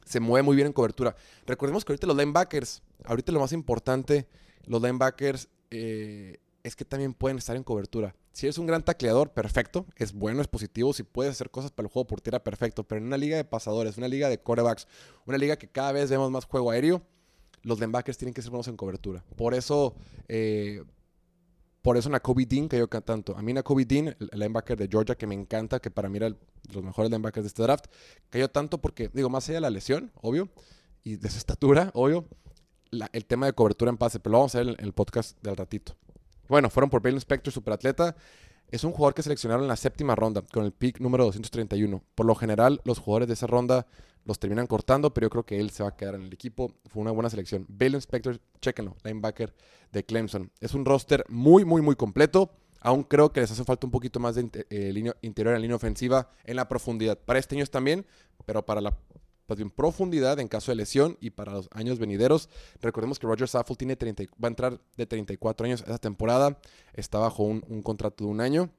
Se 0.04 0.20
mueve 0.20 0.42
muy 0.42 0.56
bien 0.56 0.66
en 0.66 0.72
cobertura. 0.72 1.16
Recordemos 1.46 1.84
que 1.84 1.92
ahorita 1.92 2.06
los 2.06 2.16
linebackers, 2.16 2.82
ahorita 3.04 3.32
lo 3.32 3.40
más 3.40 3.52
importante, 3.52 4.26
los 4.66 4.80
linebackers 4.82 5.48
eh, 5.70 6.38
es 6.62 6.76
que 6.76 6.84
también 6.84 7.14
pueden 7.14 7.38
estar 7.38 7.56
en 7.56 7.62
cobertura. 7.62 8.14
Si 8.32 8.46
eres 8.46 8.58
un 8.58 8.66
gran 8.66 8.82
tacleador, 8.82 9.30
perfecto, 9.30 9.86
es 9.96 10.12
bueno, 10.12 10.40
es 10.40 10.48
positivo, 10.48 10.92
si 10.92 11.04
puedes 11.04 11.32
hacer 11.32 11.50
cosas 11.50 11.70
para 11.70 11.86
el 11.86 11.92
juego 11.92 12.06
por 12.06 12.20
tierra, 12.20 12.42
perfecto. 12.42 12.84
Pero 12.84 13.00
en 13.00 13.06
una 13.06 13.16
liga 13.16 13.36
de 13.36 13.44
pasadores, 13.44 13.96
una 13.96 14.08
liga 14.08 14.28
de 14.28 14.38
corebacks, 14.38 14.88
una 15.26 15.38
liga 15.38 15.56
que 15.56 15.68
cada 15.68 15.92
vez 15.92 16.10
vemos 16.10 16.30
más 16.30 16.44
juego 16.44 16.70
aéreo, 16.70 17.02
los 17.62 17.78
linebackers 17.78 18.18
tienen 18.18 18.34
que 18.34 18.42
ser 18.42 18.50
buenos 18.50 18.68
en 18.68 18.76
cobertura. 18.76 19.24
Por 19.36 19.54
eso, 19.54 19.94
eh, 20.28 20.82
por 21.84 21.98
eso 21.98 22.08
Nakobe 22.08 22.46
Dean 22.46 22.66
cayó 22.66 22.88
tanto. 22.88 23.36
A 23.36 23.42
mí 23.42 23.52
Nakobe 23.52 23.84
Dean, 23.84 24.16
el 24.18 24.30
linebacker 24.32 24.78
de 24.78 24.88
Georgia, 24.88 25.16
que 25.16 25.26
me 25.26 25.34
encanta, 25.34 25.80
que 25.80 25.90
para 25.90 26.08
mí 26.08 26.16
era 26.16 26.34
los 26.72 26.82
mejores 26.82 27.10
linebackers 27.10 27.44
de 27.44 27.48
este 27.48 27.62
draft, 27.62 27.84
cayó 28.30 28.48
tanto 28.48 28.80
porque, 28.80 29.10
digo, 29.12 29.28
más 29.28 29.46
allá 29.46 29.58
de 29.58 29.60
la 29.60 29.68
lesión, 29.68 30.10
obvio, 30.22 30.48
y 31.02 31.16
de 31.16 31.28
su 31.28 31.36
estatura, 31.36 31.90
obvio, 31.92 32.24
el 33.12 33.26
tema 33.26 33.44
de 33.44 33.52
cobertura 33.52 33.90
en 33.90 33.98
pase, 33.98 34.18
pero 34.18 34.32
lo 34.32 34.38
vamos 34.38 34.54
a 34.54 34.60
ver 34.60 34.68
en 34.78 34.82
el 34.82 34.94
podcast 34.94 35.38
del 35.42 35.58
ratito. 35.58 35.94
Bueno, 36.48 36.70
fueron 36.70 36.88
por 36.88 37.02
Bale 37.02 37.18
Spector, 37.18 37.52
superatleta. 37.52 38.16
Es 38.70 38.82
un 38.82 38.92
jugador 38.92 39.12
que 39.12 39.22
seleccionaron 39.22 39.64
en 39.64 39.68
la 39.68 39.76
séptima 39.76 40.14
ronda, 40.14 40.40
con 40.40 40.64
el 40.64 40.72
pick 40.72 41.00
número 41.00 41.24
231. 41.24 42.02
Por 42.14 42.24
lo 42.24 42.34
general, 42.34 42.80
los 42.84 42.98
jugadores 42.98 43.28
de 43.28 43.34
esa 43.34 43.46
ronda 43.46 43.86
los 44.24 44.38
terminan 44.38 44.66
cortando, 44.66 45.12
pero 45.12 45.26
yo 45.26 45.30
creo 45.30 45.46
que 45.46 45.60
él 45.60 45.70
se 45.70 45.82
va 45.82 45.90
a 45.90 45.96
quedar 45.96 46.14
en 46.14 46.22
el 46.22 46.32
equipo. 46.32 46.72
Fue 46.86 47.02
una 47.02 47.10
buena 47.10 47.30
selección. 47.30 47.66
Bale 47.68 47.96
Inspector, 47.96 48.40
chequenlo, 48.60 48.96
linebacker 49.04 49.54
de 49.92 50.04
Clemson. 50.04 50.50
Es 50.60 50.74
un 50.74 50.84
roster 50.84 51.24
muy, 51.28 51.64
muy, 51.64 51.82
muy 51.82 51.94
completo. 51.94 52.50
Aún 52.80 53.02
creo 53.02 53.32
que 53.32 53.40
les 53.40 53.50
hace 53.50 53.64
falta 53.64 53.86
un 53.86 53.90
poquito 53.90 54.20
más 54.20 54.34
de 54.34 54.66
eh, 54.70 54.92
línea, 54.92 55.14
interior 55.22 55.54
en 55.54 55.62
línea 55.62 55.76
ofensiva 55.76 56.30
en 56.44 56.56
la 56.56 56.68
profundidad. 56.68 57.18
Para 57.18 57.38
este 57.38 57.56
año 57.56 57.66
también, 57.66 58.06
pero 58.44 58.64
para 58.64 58.80
la 58.80 58.98
pues 59.46 59.60
profundidad 59.76 60.40
en 60.40 60.48
caso 60.48 60.72
de 60.72 60.76
lesión 60.76 61.18
y 61.20 61.30
para 61.30 61.52
los 61.52 61.68
años 61.72 61.98
venideros. 61.98 62.48
Recordemos 62.80 63.18
que 63.18 63.26
Roger 63.26 63.46
Saffold 63.46 63.78
tiene 63.78 63.94
30, 63.94 64.24
va 64.42 64.48
a 64.48 64.48
entrar 64.48 64.80
de 64.96 65.06
34 65.06 65.66
años 65.66 65.82
esa 65.82 65.98
temporada. 65.98 66.58
Está 66.94 67.18
bajo 67.18 67.42
un, 67.42 67.62
un, 67.68 67.82
contrato 67.82 68.24
de 68.24 68.30
un 68.30 68.40
año. 68.40 68.70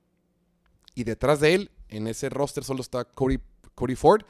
Y 0.96 1.04
detrás 1.04 1.40
de 1.40 1.54
él, 1.54 1.72
en 1.90 2.08
ese 2.08 2.30
roster, 2.30 2.64
solo 2.64 2.82
está 2.82 3.06
Cody, 3.06 3.40
Cody 3.76 3.96
Ford 3.96 4.24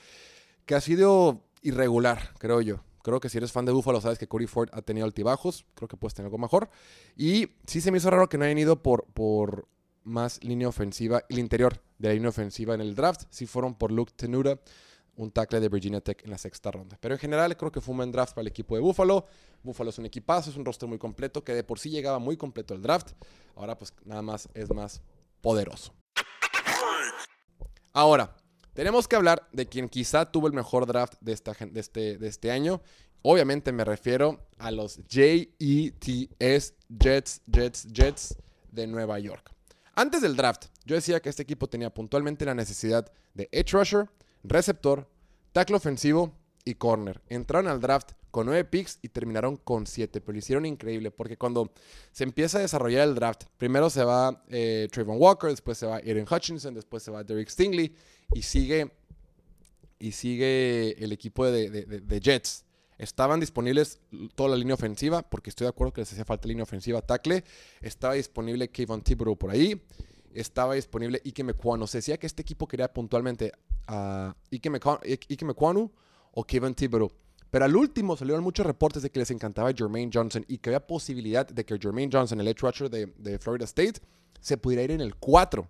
que 0.66 0.76
ha 0.76 0.82
sido 0.82 1.44
irregular, 1.62 2.34
creo 2.38 2.62
yo. 2.62 2.84
Creo 3.04 3.20
que 3.20 3.30
si 3.30 3.38
eres 3.38 3.52
fan 3.52 3.66
de 3.66 3.72
Buffalo 3.72 4.02
sabes 4.02 4.18
que 4.18 4.28
Corey 4.28 4.48
Ford 4.48 4.70
ha 4.72 4.82
tenido 4.82 5.06
altibajos. 5.06 5.66
Creo 5.76 5.88
que 5.88 5.96
puedes 5.96 6.16
tener 6.16 6.26
algo 6.26 6.40
mejor. 6.40 6.70
Y 7.16 7.50
sí 7.68 7.80
se 7.80 7.92
me 7.92 8.00
hizo 8.00 8.10
raro 8.10 8.28
que 8.30 8.38
no 8.38 8.46
hayan 8.46 8.58
ido 8.58 8.82
por, 8.82 9.06
por 9.14 9.68
más 10.06 10.44
línea 10.44 10.68
ofensiva, 10.68 11.24
el 11.30 11.40
interior 11.40 11.82
de 11.98 12.08
la 12.08 12.14
línea 12.14 12.30
ofensiva 12.30 12.74
en 12.74 12.82
el 12.82 12.96
draft, 12.96 13.24
sí 13.30 13.46
fueron 13.46 13.76
por 13.76 13.92
Luke 13.92 14.14
Tenuta, 14.16 14.60
un 15.18 15.32
tackle 15.32 15.60
de 15.60 15.70
Virginia 15.70 16.02
Tech 16.02 16.24
en 16.24 16.30
la 16.30 16.38
sexta 16.38 16.72
ronda. 16.72 16.98
Pero 17.00 17.16
en 17.16 17.20
general 17.20 17.56
creo 17.58 17.72
que 17.72 17.82
fue 17.82 17.94
un 17.94 17.98
buen 17.98 18.12
draft 18.12 18.34
para 18.34 18.42
el 18.42 18.48
equipo 18.48 18.76
de 18.76 18.82
Buffalo. 18.82 19.26
Buffalo 19.64 19.90
es 19.90 19.98
un 19.98 20.06
equipazo, 20.06 20.50
es 20.50 20.58
un 20.58 20.66
roster 20.66 20.88
muy 20.88 20.98
completo, 20.98 21.44
que 21.44 21.54
de 21.54 21.64
por 21.64 21.80
sí 21.80 21.90
llegaba 21.90 22.20
muy 22.20 22.38
completo 22.38 22.74
el 22.74 22.82
draft. 22.82 23.12
Ahora 23.56 23.78
pues 23.78 23.94
nada 24.04 24.22
más 24.22 24.50
es 24.54 24.74
más 24.74 25.02
poderoso. 25.42 25.94
Ahora, 27.94 28.36
tenemos 28.76 29.08
que 29.08 29.16
hablar 29.16 29.48
de 29.54 29.68
quien 29.68 29.88
quizá 29.88 30.30
tuvo 30.30 30.48
el 30.48 30.54
mejor 30.54 30.86
draft 30.86 31.14
de, 31.22 31.32
este, 31.32 32.28
este 32.28 32.52
año. 32.52 32.82
Obviamente 33.22 33.72
me 33.72 33.86
refiero 33.86 34.46
a 34.60 34.70
los 34.70 35.00
JETS, 35.08 36.74
Jets, 36.90 37.42
Jets, 37.48 37.88
Jets 37.92 38.36
de 38.72 38.86
Nueva 38.86 39.18
York. 39.20 39.50
Antes 39.96 40.22
del 40.22 40.36
draft, 40.36 40.66
yo 40.84 40.96
decía 40.96 41.22
que 41.22 41.30
este 41.30 41.44
equipo 41.44 41.68
tenía 41.68 41.90
puntualmente 41.90 42.44
la 42.44 42.54
necesidad 42.54 43.10
de 43.34 43.48
edge 43.54 43.72
rusher, 43.72 44.10
receptor, 44.44 45.10
tackle 45.54 45.78
ofensivo 45.78 46.38
y 46.66 46.76
corner. 46.76 47.22
Entraron 47.30 47.70
al 47.70 47.80
draft 47.80 48.12
con 48.36 48.48
nueve 48.48 48.66
picks 48.66 49.00
y 49.02 49.08
terminaron 49.08 49.56
con 49.56 49.88
siete, 49.88 50.20
pero 50.20 50.34
lo 50.34 50.40
hicieron 50.40 50.66
increíble 50.66 51.10
porque 51.10 51.38
cuando 51.38 51.72
se 52.12 52.26
empieza 52.26 52.58
a 52.58 52.62
desarrollar 52.62 53.08
el 53.08 53.16
draft, 53.16 53.46
primero 53.58 53.90
se 53.90 54.04
va 54.04 54.44
eh, 54.50 54.90
Trayvon 54.92 55.16
Walker, 55.18 55.50
después 55.50 55.78
se 55.78 55.86
va 55.86 56.02
Aaron 56.06 56.28
Hutchinson, 56.30 56.74
después 56.74 57.02
se 57.02 57.12
va 57.12 57.24
Derek 57.24 57.48
Stingley 57.48 57.96
y 58.34 58.42
sigue, 58.42 58.92
y 60.00 60.12
sigue 60.12 61.02
el 61.02 61.14
equipo 61.14 61.50
de, 61.50 62.20
Jets. 62.22 62.66
Estaban 62.98 63.40
disponibles 63.40 64.02
toda 64.36 64.50
la 64.50 64.58
línea 64.58 64.74
ofensiva, 64.74 65.22
porque 65.22 65.50
estoy 65.50 65.64
de 65.64 65.70
acuerdo 65.70 65.94
que 65.94 66.02
les 66.02 66.12
hacía 66.12 66.26
falta 66.26 66.46
línea 66.46 66.64
ofensiva 66.64 67.02
tackle. 67.02 67.42
Estaba 67.80 68.16
disponible 68.16 68.68
Kevin 68.70 69.00
Thibodeau 69.00 69.38
por 69.38 69.52
ahí. 69.52 69.82
Estaba 70.34 70.74
disponible 70.74 71.22
Ike 71.24 71.46
Mekwanu. 71.46 71.88
Se 71.88 72.00
decía 72.00 72.18
que 72.18 72.28
este 72.28 72.42
equipo 72.42 72.68
quería 72.68 72.92
puntualmente 72.92 73.54
a 73.88 74.36
Ike, 74.52 74.70
Mekwanu 74.70 75.90
o 76.34 76.44
Kevin 76.44 76.76
Thibodeau. 76.76 77.10
Pero 77.56 77.64
al 77.64 77.76
último 77.78 78.18
salieron 78.18 78.44
muchos 78.44 78.66
reportes 78.66 79.02
de 79.02 79.10
que 79.10 79.20
les 79.20 79.32
encantaba 79.32 79.72
Jermaine 79.72 80.12
Johnson 80.14 80.44
y 80.46 80.58
que 80.58 80.72
había 80.72 80.86
posibilidad 80.86 81.48
de 81.48 81.64
que 81.64 81.80
Jermaine 81.80 82.12
Johnson, 82.12 82.42
el 82.42 82.50
edge 82.50 82.60
rusher 82.60 82.90
de, 82.90 83.40
Florida 83.40 83.64
State, 83.64 84.02
se 84.42 84.58
pudiera 84.58 84.84
ir 84.84 84.92
en 84.92 85.00
el 85.00 85.16
4. 85.16 85.66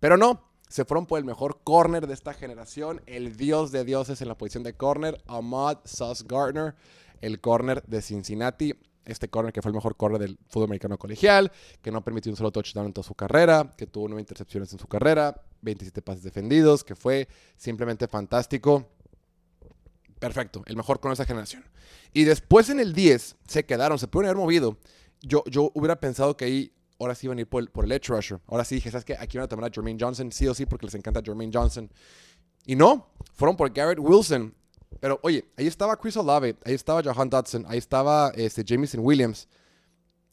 Pero 0.00 0.16
no, 0.16 0.50
se 0.68 0.84
fueron 0.84 1.06
por 1.06 1.20
el 1.20 1.24
mejor 1.24 1.60
corner 1.62 2.08
de 2.08 2.14
esta 2.14 2.34
generación, 2.34 3.00
el 3.06 3.36
dios 3.36 3.70
de 3.70 3.84
dioses 3.84 4.22
en 4.22 4.26
la 4.26 4.36
posición 4.36 4.64
de 4.64 4.74
corner, 4.74 5.22
Ahmad 5.28 5.78
Sauce 5.84 6.24
Gardner, 6.26 6.74
el 7.20 7.40
corner 7.40 7.84
de 7.84 8.02
Cincinnati. 8.02 8.74
Este 9.04 9.28
corner 9.28 9.52
que 9.52 9.62
fue 9.62 9.68
el 9.68 9.76
mejor 9.76 9.96
corner 9.96 10.20
del 10.20 10.36
fútbol 10.48 10.64
americano 10.64 10.98
colegial, 10.98 11.52
que 11.80 11.92
no 11.92 12.02
permitió 12.02 12.32
un 12.32 12.36
solo 12.36 12.50
touchdown 12.50 12.86
en 12.86 12.92
toda 12.92 13.06
su 13.06 13.14
carrera, 13.14 13.72
que 13.76 13.86
tuvo 13.86 14.08
nueve 14.08 14.22
intercepciones 14.22 14.72
en 14.72 14.80
su 14.80 14.88
carrera, 14.88 15.40
27 15.60 16.02
pases 16.02 16.24
defendidos, 16.24 16.82
que 16.82 16.96
fue 16.96 17.28
simplemente 17.56 18.08
fantástico. 18.08 18.88
Perfecto, 20.24 20.62
el 20.64 20.76
mejor 20.76 21.00
corner 21.00 21.16
de 21.18 21.22
esta 21.22 21.30
generación. 21.30 21.64
Y 22.14 22.24
después 22.24 22.70
en 22.70 22.80
el 22.80 22.94
10 22.94 23.36
se 23.46 23.66
quedaron, 23.66 23.98
se 23.98 24.08
pudieron 24.08 24.30
haber 24.30 24.42
movido. 24.42 24.78
Yo, 25.20 25.44
yo 25.46 25.70
hubiera 25.74 26.00
pensado 26.00 26.34
que 26.36 26.46
ahí 26.46 26.72
ahora 26.98 27.14
sí 27.14 27.26
iban 27.26 27.36
a 27.36 27.42
ir 27.42 27.48
por 27.48 27.62
el, 27.62 27.68
por 27.68 27.84
el 27.84 27.92
edge 27.92 28.08
rusher. 28.08 28.40
Ahora 28.46 28.64
sí 28.64 28.76
dije, 28.76 28.90
¿sabes 28.90 29.04
qué? 29.04 29.16
Aquí 29.18 29.36
van 29.36 29.44
a 29.44 29.48
tomar 29.48 29.70
a 29.70 29.74
Jermaine 29.74 29.98
Johnson, 30.00 30.32
sí 30.32 30.46
o 30.48 30.54
sí, 30.54 30.64
porque 30.64 30.86
les 30.86 30.94
encanta 30.94 31.20
Jermaine 31.22 31.52
Johnson. 31.52 31.90
Y 32.64 32.74
no, 32.74 33.10
fueron 33.34 33.54
por 33.54 33.70
Garrett 33.70 33.98
Wilson. 33.98 34.54
Pero 34.98 35.20
oye, 35.22 35.44
ahí 35.58 35.66
estaba 35.66 35.94
Chris 35.98 36.16
Olave, 36.16 36.56
ahí 36.64 36.72
estaba 36.72 37.02
Johan 37.02 37.28
Dodson, 37.28 37.66
ahí 37.68 37.76
estaba 37.76 38.32
este, 38.34 38.64
Jamison 38.66 39.00
Williams. 39.00 39.46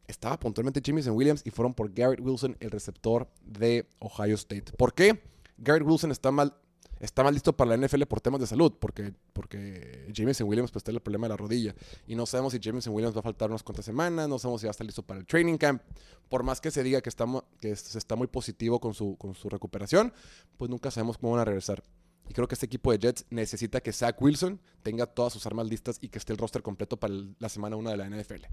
Estaba 0.08 0.40
puntualmente 0.40 0.82
Jamison 0.84 1.16
Williams 1.16 1.42
y 1.44 1.52
fueron 1.52 1.74
por 1.74 1.94
Garrett 1.94 2.22
Wilson, 2.22 2.56
el 2.62 2.72
receptor 2.72 3.28
de 3.42 3.90
Ohio 4.00 4.36
State. 4.36 4.72
¿Por 4.78 4.94
qué? 4.94 5.22
Garrett 5.58 5.86
Wilson 5.86 6.12
está 6.12 6.32
mal 6.32 6.56
está 7.02 7.24
más 7.24 7.34
listo 7.34 7.52
para 7.56 7.76
la 7.76 7.88
NFL 7.88 8.04
por 8.04 8.22
temas 8.22 8.40
de 8.40 8.48
salud, 8.48 8.74
porque, 8.80 9.14
porque 9.34 10.08
Jameson 10.14 10.48
Williams 10.48 10.72
pues 10.72 10.84
tiene 10.84 10.98
el 10.98 11.02
problema 11.02 11.26
de 11.26 11.30
la 11.30 11.38
rodilla. 11.38 11.76
Y 12.08 12.16
no 12.16 12.26
sabemos 12.26 12.54
si 12.54 12.60
Jameson 12.60 12.94
Williams 12.94 13.16
va 13.16 13.20
a 13.20 13.24
faltar 13.24 13.50
unas 13.50 13.64
cuantas 13.64 13.86
semanas, 13.86 14.30
no 14.30 14.38
sabemos 14.38 14.62
si 14.62 14.68
va 14.68 14.70
a 14.70 14.72
estar 14.72 14.86
listo 14.86 15.02
para 15.02 15.20
el 15.20 15.26
training 15.26 15.58
camp. 15.58 15.82
Por 16.30 16.44
más 16.44 16.62
que 16.62 16.70
se 16.72 16.84
diga 16.84 17.02
que, 17.02 17.10
está, 17.10 17.26
que 17.60 17.76
se 17.76 17.98
está 17.98 18.16
muy 18.16 18.28
positivo 18.28 18.80
con 18.80 18.94
su, 18.94 19.18
con 19.18 19.34
su 19.34 19.50
recuperación, 19.50 20.14
pues 20.58 20.70
nunca 20.70 20.92
sabemos 20.92 21.18
cómo 21.18 21.34
van 21.34 21.42
a 21.42 21.46
regresar. 21.46 21.84
Y 22.30 22.34
creo 22.34 22.48
que 22.48 22.54
este 22.54 22.68
equipo 22.68 22.92
de 22.92 23.00
Jets 23.00 23.26
necesita 23.30 23.82
que 23.82 23.92
Zach 23.92 24.22
Wilson 24.22 24.62
tenga 24.84 25.08
todas 25.08 25.34
sus 25.34 25.46
armas 25.48 25.68
listas 25.68 25.98
y 26.02 26.10
que 26.10 26.20
esté 26.20 26.34
el 26.34 26.38
roster 26.38 26.62
completo 26.62 26.98
para 26.98 27.14
la 27.40 27.50
semana 27.50 27.76
1 27.76 27.90
de 27.90 27.98
la 27.98 28.10
NFL. 28.10 28.46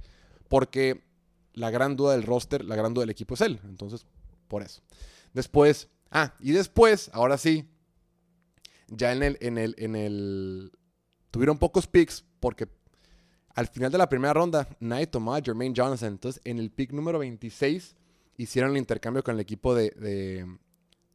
Porque 0.48 1.04
la 1.52 1.70
gran 1.70 1.96
duda 1.96 2.12
del 2.12 2.22
roster, 2.22 2.64
la 2.64 2.76
gran 2.76 2.94
duda 2.94 3.02
del 3.02 3.10
equipo 3.10 3.34
es 3.34 3.42
él. 3.42 3.60
Entonces, 3.64 4.06
por 4.48 4.62
eso. 4.62 4.82
Después, 5.34 5.88
ah, 6.10 6.34
y 6.40 6.52
después, 6.52 7.10
ahora 7.12 7.36
sí, 7.36 7.68
ya 8.88 9.12
en 9.12 9.22
el, 9.22 9.38
en 9.40 9.58
el, 9.58 9.74
en 9.78 9.96
el, 9.96 10.72
tuvieron 11.30 11.58
pocos 11.58 11.86
picks 11.86 12.24
porque 12.40 12.68
al 13.54 13.66
final 13.66 13.90
de 13.90 13.98
la 13.98 14.08
primera 14.08 14.32
ronda 14.34 14.68
nadie 14.80 15.06
tomó 15.06 15.34
a 15.34 15.40
Jermaine 15.40 15.74
Johnson. 15.76 16.08
Entonces, 16.08 16.40
en 16.44 16.58
el 16.58 16.70
pick 16.70 16.92
número 16.92 17.18
26 17.18 17.96
hicieron 18.36 18.70
el 18.72 18.76
intercambio 18.76 19.22
con 19.22 19.34
el 19.34 19.40
equipo 19.40 19.74
de, 19.74 19.90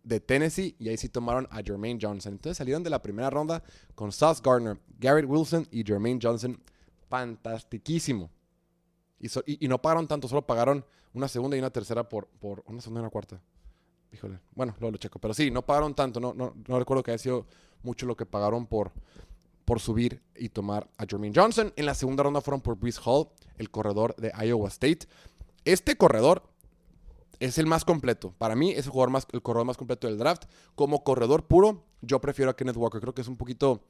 de, 0.03 0.19
Tennessee 0.19 0.75
y 0.77 0.89
ahí 0.89 0.97
sí 0.97 1.09
tomaron 1.09 1.47
a 1.51 1.63
Jermaine 1.63 1.99
Johnson. 2.01 2.33
Entonces 2.33 2.57
salieron 2.57 2.83
de 2.83 2.89
la 2.89 3.01
primera 3.01 3.29
ronda 3.29 3.63
con 3.95 4.11
Sauce 4.11 4.41
Gardner, 4.43 4.77
Garrett 4.99 5.25
Wilson 5.25 5.67
y 5.71 5.83
Jermaine 5.83 6.19
Johnson. 6.21 6.61
Fantastiquísimo. 7.09 8.29
Y, 9.19 9.29
y, 9.65 9.67
no 9.69 9.81
pagaron 9.81 10.07
tanto, 10.07 10.27
solo 10.27 10.45
pagaron 10.45 10.85
una 11.13 11.29
segunda 11.29 11.55
y 11.55 11.59
una 11.59 11.69
tercera 11.69 12.09
por, 12.09 12.27
por 12.27 12.61
una 12.67 12.81
segunda 12.81 12.99
y 12.99 13.03
una 13.03 13.09
cuarta. 13.09 13.41
Híjole, 14.13 14.39
bueno, 14.53 14.75
luego 14.79 14.91
lo 14.91 14.97
checo. 14.97 15.19
Pero 15.19 15.33
sí, 15.33 15.49
no 15.49 15.63
pagaron 15.63 15.95
tanto. 15.95 16.19
No, 16.19 16.33
no, 16.33 16.53
recuerdo 16.79 17.03
que 17.03 17.11
haya 17.11 17.17
sido 17.17 17.47
mucho 17.81 18.05
lo 18.05 18.15
que 18.15 18.25
pagaron 18.25 18.67
por, 18.67 18.91
por 19.65 19.79
subir 19.79 20.21
y 20.35 20.49
tomar 20.49 20.87
a 20.97 21.05
Jermaine 21.05 21.33
Johnson. 21.35 21.73
En 21.75 21.85
la 21.85 21.95
segunda 21.95 22.23
ronda 22.23 22.41
fueron 22.41 22.61
por 22.61 22.77
Brees 22.77 22.99
Hall, 23.03 23.27
el 23.57 23.71
corredor 23.71 24.15
de 24.17 24.31
Iowa 24.45 24.67
State. 24.69 25.07
Este 25.65 25.95
corredor 25.95 26.43
es 27.39 27.57
el 27.57 27.65
más 27.65 27.83
completo. 27.83 28.33
Para 28.37 28.55
mí 28.55 28.71
es 28.71 28.85
el, 28.85 28.91
jugador 28.91 29.09
más, 29.09 29.27
el 29.31 29.41
corredor 29.41 29.65
más 29.65 29.77
completo 29.77 30.07
del 30.07 30.17
draft. 30.17 30.43
Como 30.75 31.03
corredor 31.03 31.45
puro, 31.45 31.83
yo 32.01 32.21
prefiero 32.21 32.51
a 32.51 32.55
Kenneth 32.55 32.77
Walker. 32.77 33.01
Creo 33.01 33.13
que 33.13 33.21
es 33.21 33.27
un 33.27 33.37
poquito... 33.37 33.81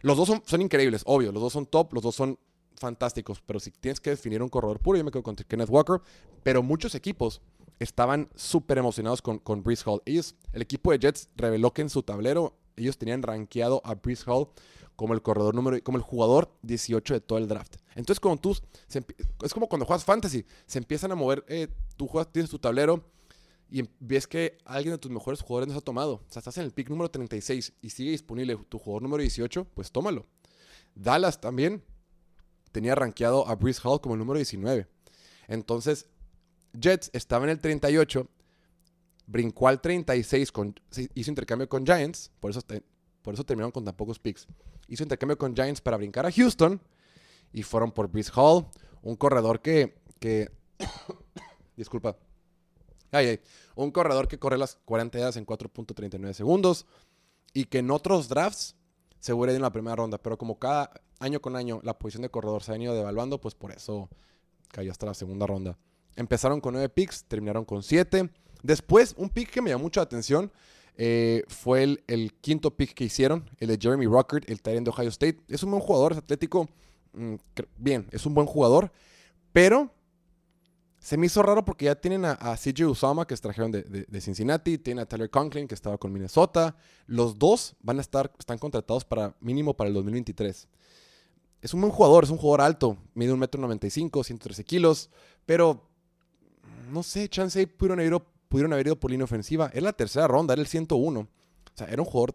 Los 0.00 0.16
dos 0.16 0.28
son, 0.28 0.42
son 0.44 0.62
increíbles, 0.62 1.02
obvio. 1.06 1.32
Los 1.32 1.42
dos 1.42 1.52
son 1.52 1.66
top, 1.66 1.92
los 1.92 2.02
dos 2.02 2.14
son 2.14 2.38
fantásticos. 2.74 3.40
Pero 3.46 3.60
si 3.60 3.70
tienes 3.70 4.00
que 4.00 4.10
definir 4.10 4.42
un 4.42 4.48
corredor 4.48 4.80
puro, 4.80 4.98
yo 4.98 5.04
me 5.04 5.10
quedo 5.10 5.22
con 5.22 5.36
Kenneth 5.36 5.70
Walker. 5.70 6.00
Pero 6.42 6.62
muchos 6.62 6.94
equipos 6.94 7.40
estaban 7.78 8.28
súper 8.34 8.78
emocionados 8.78 9.22
con, 9.22 9.38
con 9.38 9.64
Hall. 9.84 10.02
Ellos, 10.04 10.34
el 10.52 10.62
equipo 10.62 10.92
de 10.92 10.98
Jets 10.98 11.28
reveló 11.36 11.72
que 11.72 11.82
en 11.82 11.90
su 11.90 12.02
tablero 12.02 12.58
ellos 12.76 12.98
tenían 12.98 13.22
rankeado 13.22 13.80
a 13.84 13.94
Brees 13.94 14.26
Hall 14.26 14.48
como 14.96 15.14
el 15.14 15.22
corredor 15.22 15.54
número, 15.54 15.82
como 15.84 15.96
el 15.96 16.02
jugador 16.02 16.52
18 16.62 17.14
de 17.14 17.20
todo 17.20 17.38
el 17.38 17.46
draft. 17.46 17.76
Entonces, 17.94 18.18
como 18.18 18.36
tú, 18.36 18.56
es 19.44 19.54
como 19.54 19.68
cuando 19.68 19.86
juegas 19.86 20.04
fantasy, 20.04 20.44
se 20.66 20.78
empiezan 20.78 21.12
a 21.12 21.14
mover, 21.14 21.44
eh, 21.48 21.68
tú 21.96 22.08
juegas, 22.08 22.32
tienes 22.32 22.50
tu 22.50 22.58
tablero 22.58 23.04
y 23.70 23.88
ves 24.00 24.26
que 24.26 24.58
alguien 24.64 24.94
de 24.94 24.98
tus 24.98 25.10
mejores 25.10 25.40
jugadores 25.40 25.68
nos 25.68 25.78
ha 25.78 25.84
tomado. 25.84 26.14
O 26.14 26.24
sea, 26.28 26.40
estás 26.40 26.58
en 26.58 26.64
el 26.64 26.72
pick 26.72 26.88
número 26.88 27.10
36 27.10 27.74
y 27.80 27.90
sigue 27.90 28.10
disponible 28.10 28.56
tu 28.68 28.78
jugador 28.78 29.02
número 29.02 29.20
18, 29.20 29.66
pues 29.74 29.92
tómalo. 29.92 30.26
Dallas 30.94 31.40
también 31.40 31.84
tenía 32.72 32.94
rankeado 32.94 33.46
a 33.46 33.54
Brees 33.54 33.84
Hall 33.84 34.00
como 34.00 34.14
el 34.14 34.18
número 34.18 34.38
19. 34.38 34.88
Entonces, 35.46 36.06
Jets 36.72 37.10
estaba 37.12 37.44
en 37.44 37.50
el 37.50 37.60
38, 37.60 38.28
brincó 39.26 39.68
al 39.68 39.80
36, 39.80 40.52
con, 40.52 40.74
hizo 41.14 41.30
intercambio 41.30 41.68
con 41.68 41.84
Giants, 41.84 42.30
por 42.40 42.50
eso, 42.50 42.60
por 43.22 43.34
eso 43.34 43.44
terminaron 43.44 43.72
con 43.72 43.84
tan 43.84 43.94
pocos 43.94 44.18
picks. 44.18 44.46
Hizo 44.88 45.02
intercambio 45.02 45.36
con 45.36 45.54
Giants 45.54 45.80
para 45.80 45.96
brincar 45.96 46.26
a 46.26 46.32
Houston 46.32 46.80
y 47.52 47.62
fueron 47.62 47.92
por 47.92 48.08
Brees 48.08 48.30
Hall, 48.34 48.66
un 49.02 49.16
corredor 49.16 49.60
que, 49.60 49.98
que 50.18 50.50
disculpa, 51.76 52.16
ay, 53.12 53.40
un 53.74 53.90
corredor 53.90 54.28
que 54.28 54.38
corre 54.38 54.58
las 54.58 54.76
40 54.84 55.18
yardas 55.18 55.36
en 55.36 55.46
4.39 55.46 56.32
segundos 56.32 56.86
y 57.52 57.64
que 57.64 57.78
en 57.78 57.90
otros 57.90 58.28
drafts 58.28 58.76
se 59.20 59.32
hubiera 59.32 59.54
en 59.54 59.62
la 59.62 59.72
primera 59.72 59.96
ronda, 59.96 60.18
pero 60.18 60.38
como 60.38 60.58
cada 60.58 60.92
año 61.18 61.40
con 61.40 61.56
año 61.56 61.80
la 61.82 61.98
posición 61.98 62.22
de 62.22 62.30
corredor 62.30 62.62
se 62.62 62.72
ha 62.72 62.78
ido 62.78 62.94
devaluando, 62.94 63.40
pues 63.40 63.54
por 63.54 63.72
eso 63.72 64.08
cayó 64.68 64.92
hasta 64.92 65.06
la 65.06 65.14
segunda 65.14 65.46
ronda. 65.46 65.76
Empezaron 66.16 66.60
con 66.60 66.74
nueve 66.74 66.88
picks, 66.88 67.24
terminaron 67.24 67.64
con 67.64 67.82
siete. 67.82 68.30
Después, 68.62 69.14
un 69.16 69.30
pick 69.30 69.50
que 69.50 69.62
me 69.62 69.70
llamó 69.70 69.84
mucho 69.84 70.00
la 70.00 70.04
atención 70.04 70.52
eh, 71.00 71.44
fue 71.46 72.02
el, 72.08 72.32
quinto 72.40 72.76
pick 72.76 72.92
que 72.92 73.04
hicieron, 73.04 73.48
el 73.58 73.68
de 73.68 73.78
Jeremy 73.80 74.06
Rockert, 74.06 74.50
el 74.50 74.60
Tyrant 74.60 74.84
de 74.84 74.90
Ohio 74.90 75.08
State. 75.10 75.38
Es 75.48 75.62
un 75.62 75.70
buen 75.70 75.82
jugador, 75.82 76.12
es 76.12 76.18
atlético. 76.18 76.68
Mm, 77.12 77.34
bien, 77.76 78.08
es 78.10 78.26
un 78.26 78.34
buen 78.34 78.46
jugador. 78.46 78.90
Pero 79.52 79.92
se 80.98 81.16
me 81.16 81.26
hizo 81.26 81.42
raro 81.42 81.64
porque 81.64 81.84
ya 81.84 81.94
tienen 81.94 82.24
a, 82.24 82.56
CJ 82.56 82.86
Usama, 82.86 83.26
que 83.26 83.36
trajeron 83.36 83.70
de, 83.70 84.20
Cincinnati, 84.20 84.78
tienen 84.78 85.02
a 85.02 85.06
Tyler 85.06 85.30
Conklin, 85.30 85.68
que 85.68 85.74
estaba 85.74 85.98
con 85.98 86.12
Minnesota. 86.12 86.76
Los 87.06 87.38
dos 87.38 87.76
van 87.80 87.98
a 87.98 88.00
estar, 88.00 88.32
están 88.38 88.58
contratados 88.58 89.04
para 89.04 89.36
mínimo 89.40 89.74
para 89.74 89.88
el 89.88 89.94
2023. 89.94 90.68
Es 91.62 91.74
un 91.74 91.80
buen 91.80 91.92
jugador, 91.92 92.24
es 92.24 92.30
un 92.30 92.38
jugador 92.38 92.60
alto, 92.60 92.98
mide 93.14 93.32
1,95 93.32 94.16
m, 94.18 94.24
113 94.24 94.64
kilos, 94.64 95.10
pero 95.46 95.87
no 96.88 97.02
sé, 97.02 97.28
chance 97.28 97.66
pudieron 97.66 98.00
haber 98.00 98.12
ido 98.12 98.26
pudieron 98.48 98.72
haber 98.72 98.86
ido 98.86 98.98
por 98.98 99.10
línea 99.10 99.24
ofensiva. 99.24 99.70
Era 99.72 99.82
la 99.82 99.92
tercera 99.92 100.26
ronda, 100.26 100.54
era 100.54 100.62
el 100.62 100.66
101. 100.66 101.20
O 101.20 101.28
sea, 101.74 101.86
era 101.86 102.02
un 102.02 102.06
jugador. 102.06 102.34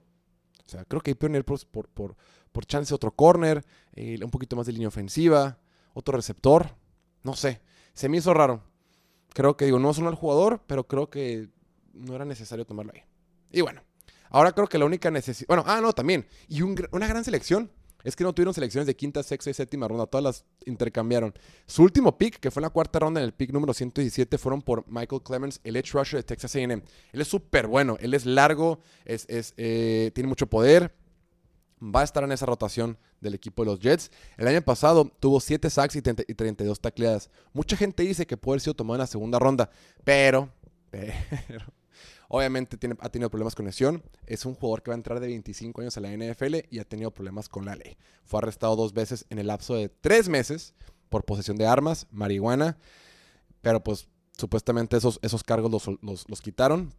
O 0.66 0.70
sea, 0.70 0.86
creo 0.86 1.02
que 1.02 1.12
hay 1.12 1.16
pioneros 1.16 1.66
por, 1.66 1.88
por, 1.90 2.16
por, 2.52 2.66
chance 2.66 2.94
otro 2.94 3.12
corner, 3.12 3.66
eh, 3.94 4.18
un 4.24 4.32
poquito 4.32 4.56
más 4.56 4.66
de 4.66 4.72
línea 4.72 4.88
ofensiva, 4.88 5.58
otro 5.94 6.16
receptor. 6.16 6.76
No 7.24 7.36
sé. 7.36 7.62
Se 7.94 8.08
me 8.10 8.18
hizo 8.18 8.34
raro. 8.34 8.64
Creo 9.34 9.58
que, 9.58 9.66
digo, 9.66 9.80
no 9.80 9.90
es 9.90 9.98
un 9.98 10.06
mal 10.06 10.16
jugador, 10.16 10.62
pero 10.68 10.88
creo 10.88 11.10
que 11.10 11.50
no 11.94 12.16
era 12.16 12.26
necesario 12.26 12.66
tomarlo 12.66 12.94
ahí. 12.94 13.02
Y 13.52 13.62
bueno, 13.62 13.82
ahora 14.30 14.52
creo 14.54 14.68
que 14.68 14.78
la 14.78 14.86
única 14.86 15.12
necesidad. 15.12 15.48
Bueno, 15.48 15.64
ah, 15.68 15.82
no, 15.82 15.94
también. 15.94 16.26
Y 16.48 16.62
una 16.62 17.08
gran 17.08 17.24
selección. 17.24 17.72
Es 18.04 18.16
que 18.16 18.24
no 18.24 18.34
tuvieron 18.34 18.54
selecciones 18.54 18.86
de 18.86 18.96
quinta, 18.96 19.24
sexta 19.24 19.50
y 19.50 19.54
séptima 19.54 19.88
ronda. 19.88 20.06
Todas 20.06 20.24
las 20.24 20.46
intercambiaron. 20.66 21.34
Su 21.66 21.84
último 21.84 22.18
pick, 22.18 22.40
que 22.40 22.52
fue 22.52 22.62
en 22.62 22.64
la 22.66 22.70
cuarta 22.70 23.00
ronda 23.00 23.22
en 23.22 23.26
el 23.26 23.34
pick 23.34 23.52
número 23.52 23.74
117, 23.74 24.38
fueron 24.38 24.62
por 24.62 24.86
Michael 24.88 25.22
Clemens, 25.24 25.62
el 25.64 25.76
edge 25.78 25.94
rusher 25.94 26.20
de 26.20 26.24
Texas 26.24 26.56
AM. 26.56 26.72
Él 26.72 27.22
es 27.22 27.28
súper 27.28 27.68
bueno. 27.68 27.98
Él 28.00 28.14
es 28.14 28.26
largo, 28.26 28.80
es, 29.06 29.26
eh, 29.30 30.12
tiene 30.14 30.28
mucho 30.28 30.48
poder. 30.48 30.94
Va 31.82 32.02
a 32.02 32.04
estar 32.04 32.24
en 32.24 32.32
esa 32.32 32.46
rotación 32.46 32.98
del 33.20 33.34
equipo 33.34 33.64
de 33.64 33.72
los 33.72 33.80
Jets. 33.80 34.12
El 34.38 34.48
año 34.48 34.62
pasado 34.62 35.12
tuvo 35.20 35.40
7 35.40 35.70
sacks 35.70 35.96
y, 35.96 36.02
32 36.02 36.80
tacleadas. 36.80 37.30
Mucha 37.54 37.76
gente 37.76 38.04
dice 38.04 38.26
que 38.26 38.38
puede 38.38 38.56
haber 38.56 38.62
sido 38.62 38.74
tomado 38.74 38.96
en 38.96 39.00
la 39.00 39.08
segunda 39.08 39.40
ronda, 39.40 39.70
pero, 40.04 40.50
pero 40.92 41.66
Obviamente 42.36 42.80
ha 43.00 43.10
tenido 43.10 43.30
problemas 43.30 43.54
con 43.54 43.68
lesión. 43.68 44.02
Es 44.26 44.44
un 44.48 44.56
jugador 44.56 44.82
que 44.82 44.90
va 44.90 44.96
a 44.96 44.98
entrar 44.98 45.20
de 45.20 45.28
25 45.28 45.82
años 45.82 45.98
a 45.98 46.02
la 46.02 46.10
NFL 46.10 46.66
y 46.72 46.80
ha 46.80 46.84
tenido 46.84 47.12
problemas 47.12 47.48
con 47.48 47.64
la 47.64 47.76
ley. 47.76 47.96
Fue 48.26 48.40
arrestado 48.40 48.76
dos 48.76 48.92
veces 48.92 49.28
en 49.30 49.38
el 49.38 49.46
lapso 49.46 49.76
de 49.76 49.88
tres 49.88 50.30
meses 50.30 50.74
por 51.10 51.26
posesión 51.26 51.58
de 51.58 51.68
armas, 51.68 52.08
marihuana. 52.10 52.80
Pero 53.62 53.84
pues 53.84 54.08
supuestamente 54.36 54.98
esos, 54.98 55.20
esos 55.22 55.44
cargos 55.44 55.70
los, 56.02 56.26
los, 56.28 56.42
quitaron. 56.42 56.92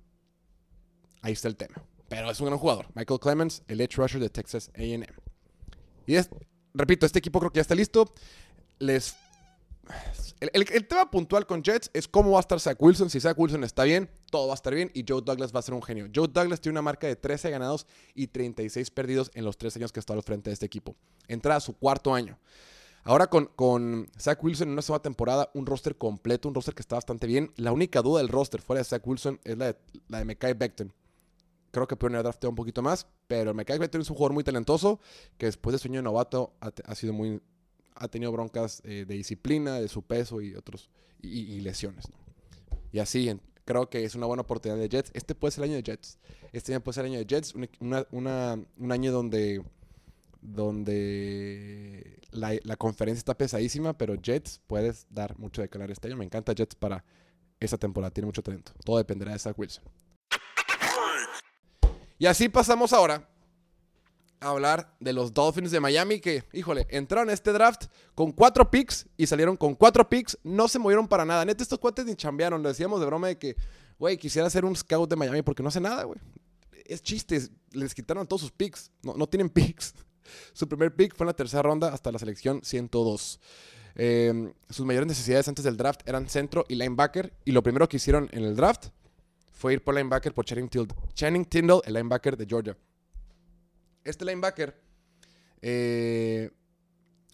Ahí 1.21 1.33
está 1.33 1.49
el 1.49 1.57
tema. 1.57 1.83
Pero 2.09 2.31
es 2.31 2.39
un 2.39 2.47
gran 2.47 2.59
jugador. 2.61 2.87
Michael 2.95 3.19
Clemens, 3.19 3.65
el 3.67 3.81
edge 3.81 3.97
rusher 3.97 4.21
de 4.21 4.31
Texas 4.31 4.71
AM. 4.77 5.03
Y 6.07 6.15
es, 6.15 6.31
repito, 6.75 7.07
este 7.07 7.19
equipo 7.19 7.41
creo 7.41 7.51
que 7.51 7.57
ya 7.57 7.63
está 7.63 7.75
listo. 7.75 8.15
Les 8.79 9.17
el, 10.53 10.87
tema 10.87 11.11
puntual 11.11 11.47
con 11.47 11.63
Jets 11.63 11.91
es 11.93 12.09
cómo 12.09 12.33
va 12.33 12.39
a 12.39 12.41
estar 12.41 12.61
Zach 12.61 12.77
Wilson. 12.81 13.11
Si 13.11 13.21
Zach 13.21 13.39
Wilson 13.39 13.65
está 13.65 13.85
bien, 13.85 14.11
todo 14.31 14.49
va 14.49 14.55
a 14.55 14.57
estar 14.57 14.75
bien 14.75 14.91
y 14.95 15.05
Joe 15.09 15.23
Douglas 15.25 15.55
va 15.55 15.61
a 15.61 15.63
ser 15.63 15.75
un 15.75 15.83
genio. 15.83 16.09
Joe 16.15 16.29
Douglas 16.29 16.61
tiene 16.61 16.75
una 16.75 16.83
marca 16.83 17.07
de 17.07 17.17
13 17.17 17.51
ganados 17.51 17.87
y 18.15 18.27
36 18.27 18.91
perdidos 18.91 19.31
en 19.35 19.45
los 19.45 19.57
tres 19.57 19.77
años 19.77 19.93
que 19.93 20.01
está 20.01 20.13
al 20.13 20.23
frente 20.23 20.51
de 20.51 20.55
este 20.55 20.67
equipo. 20.67 20.97
Entra 21.29 21.57
a 21.57 21.61
su 21.61 21.77
cuarto 21.77 22.15
año. 22.15 22.39
Ahora 23.05 23.27
con, 23.27 23.47
con 23.55 24.09
Zach 24.19 24.43
Wilson 24.43 24.69
en 24.69 24.73
una 24.73 24.83
segunda 24.83 25.03
temporada, 25.03 25.51
un 25.55 25.67
roster 25.67 25.97
completo, 25.97 26.49
un 26.49 26.55
roster 26.55 26.75
que 26.75 26.81
está 26.81 26.97
bastante 26.97 27.27
bien. 27.27 27.53
La 27.57 27.73
única 27.73 28.01
duda 28.01 28.19
del 28.19 28.29
roster 28.29 28.63
fuera 28.63 28.81
de 28.81 28.85
Zach 28.85 29.07
Wilson 29.07 29.41
es 29.45 29.59
la 29.59 29.67
de, 29.67 29.77
la 30.09 30.19
de 30.19 30.25
Mekai 30.25 30.55
Becton. 30.55 30.93
Creo 31.71 31.87
que 31.87 31.97
pueden 31.97 32.15
haber 32.15 32.25
drafteado 32.25 32.51
un 32.51 32.57
poquito 32.57 32.83
más, 32.83 33.07
pero 33.27 33.53
Mekai 33.53 33.79
Becton 33.79 34.01
es 34.01 34.09
un 34.09 34.17
jugador 34.17 34.33
muy 34.33 34.45
talentoso 34.45 35.01
que 35.37 35.47
después 35.47 35.73
de 35.73 35.79
su 35.79 35.89
año 35.89 35.99
de 35.99 36.05
novato 36.05 36.55
ha 36.61 36.95
sido 36.95 37.13
muy, 37.13 37.43
ha 37.95 38.09
tenido 38.09 38.33
broncas 38.33 38.83
eh, 38.85 39.05
de 39.07 39.15
disciplina, 39.15 39.81
de 39.81 39.89
su 39.89 40.03
peso 40.03 40.41
y 40.41 40.55
otros, 40.55 40.91
y, 41.21 41.61
lesiones. 41.61 42.07
Y 42.93 42.99
así, 42.99 43.31
creo 43.65 43.89
que 43.89 44.05
es 44.05 44.15
una 44.15 44.27
buena 44.27 44.43
oportunidad 44.43 44.79
de 44.79 44.89
Jets. 44.89 45.11
Este 45.15 45.35
puede 45.35 45.53
ser 45.53 45.65
el 45.65 45.71
año 45.71 45.77
de 45.77 45.83
Jets. 45.83 46.19
Este 46.53 46.73
año 46.73 46.83
puede 46.83 46.95
ser 46.95 47.05
el 47.07 47.13
año 47.13 47.21
de 47.21 47.27
Jets, 47.27 47.55
un 47.55 48.93
año 48.93 49.13
donde, 49.13 49.63
donde 50.41 52.19
la, 52.31 52.77
conferencia 52.77 53.19
está 53.19 53.37
pesadísima, 53.37 53.97
pero 53.97 54.15
Jets 54.15 54.61
puedes 54.67 55.07
dar 55.11 55.39
mucho 55.39 55.63
de 55.63 55.69
calar 55.69 55.91
este 55.91 56.09
año. 56.09 56.17
Me 56.17 56.25
encanta 56.25 56.53
Jets 56.53 56.75
para 56.75 57.05
esa 57.61 57.79
temporada, 57.79 58.11
tiene 58.11 58.27
mucho 58.27 58.43
talento. 58.43 58.73
Todo 58.85 58.99
dependerá 58.99 59.33
de 59.33 59.39
Zach 59.39 59.59
Wilson. 59.59 59.85
Y 62.19 62.27
así 62.27 62.49
pasamos 62.49 62.93
ahora 62.93 63.29
hablar 64.41 64.95
de 65.01 65.13
los 65.13 65.33
Dolphins 65.33 65.71
de 65.71 65.81
Miami 65.81 66.21
que, 66.21 66.45
híjole, 66.53 66.87
entraron 66.91 67.31
a 67.31 67.33
este 67.33 67.53
draft 67.53 67.87
con 68.15 68.33
cuatro 68.33 68.71
picks 68.71 69.07
y 69.17 69.27
salieron 69.27 69.57
con 69.57 69.75
cuatro 69.75 70.09
picks. 70.09 70.39
No 70.43 70.69
se 70.69 70.79
movieron 70.79 71.09
para 71.09 71.25
nada. 71.25 71.45
Neta, 71.45 71.63
estos 71.63 71.79
cuates 71.79 72.05
ni 72.05 72.15
chambearon. 72.15 72.63
Lo 72.63 72.69
decíamos 72.69 73.01
de 73.01 73.07
broma 73.07 73.29
de 73.29 73.39
que, 73.39 73.57
güey, 73.99 74.17
quisiera 74.17 74.47
hacer 74.47 74.65
un 74.65 74.77
scout 74.77 75.09
de 75.09 75.17
Miami 75.17 75.43
porque 75.43 75.63
no 75.63 75.69
hace 75.69 75.81
nada, 75.81 76.05
güey. 76.05 76.19
Es 76.85 77.03
chiste. 77.03 77.41
Les 77.73 77.95
quitaron 77.95 78.27
todos 78.27 78.43
sus 78.43 78.53
picks. 78.53 78.91
No, 79.03 79.15
no 79.15 79.27
tienen 79.27 79.49
picks. 79.51 79.95
Su 80.53 80.69
primer 80.69 80.95
pick 80.95 81.15
fue 81.15 81.25
en 81.25 81.29
la 81.29 81.35
tercera 81.35 81.63
ronda 81.63 81.93
hasta 81.93 82.11
la 82.11 82.19
selección 82.19 82.61
102. 82.63 83.41
Em, 83.97 84.53
sus 84.69 84.85
mayores 84.85 85.07
necesidades 85.07 85.47
antes 85.49 85.65
del 85.65 85.77
draft 85.77 86.01
eran 86.07 86.29
centro 86.29 86.65
y 86.69 86.75
linebacker. 86.75 87.33
Y 87.45 87.53
lo 87.53 87.63
primero 87.63 87.89
que 87.89 87.97
hicieron 87.97 88.29
en 88.33 88.45
el 88.45 88.57
draft 88.57 88.89
fue 89.53 89.75
ir 89.75 89.85
por 89.85 89.95
linebacker 89.95 90.35
por 90.35 90.45
Channing, 90.45 90.69
Channing 91.15 91.45
Tindall, 91.45 91.83
el 91.85 91.95
linebacker 91.95 92.37
de 92.37 92.47
Georgia. 92.47 92.77
Este 94.05 94.25
linebacker 94.25 94.81
eh, 95.63 96.51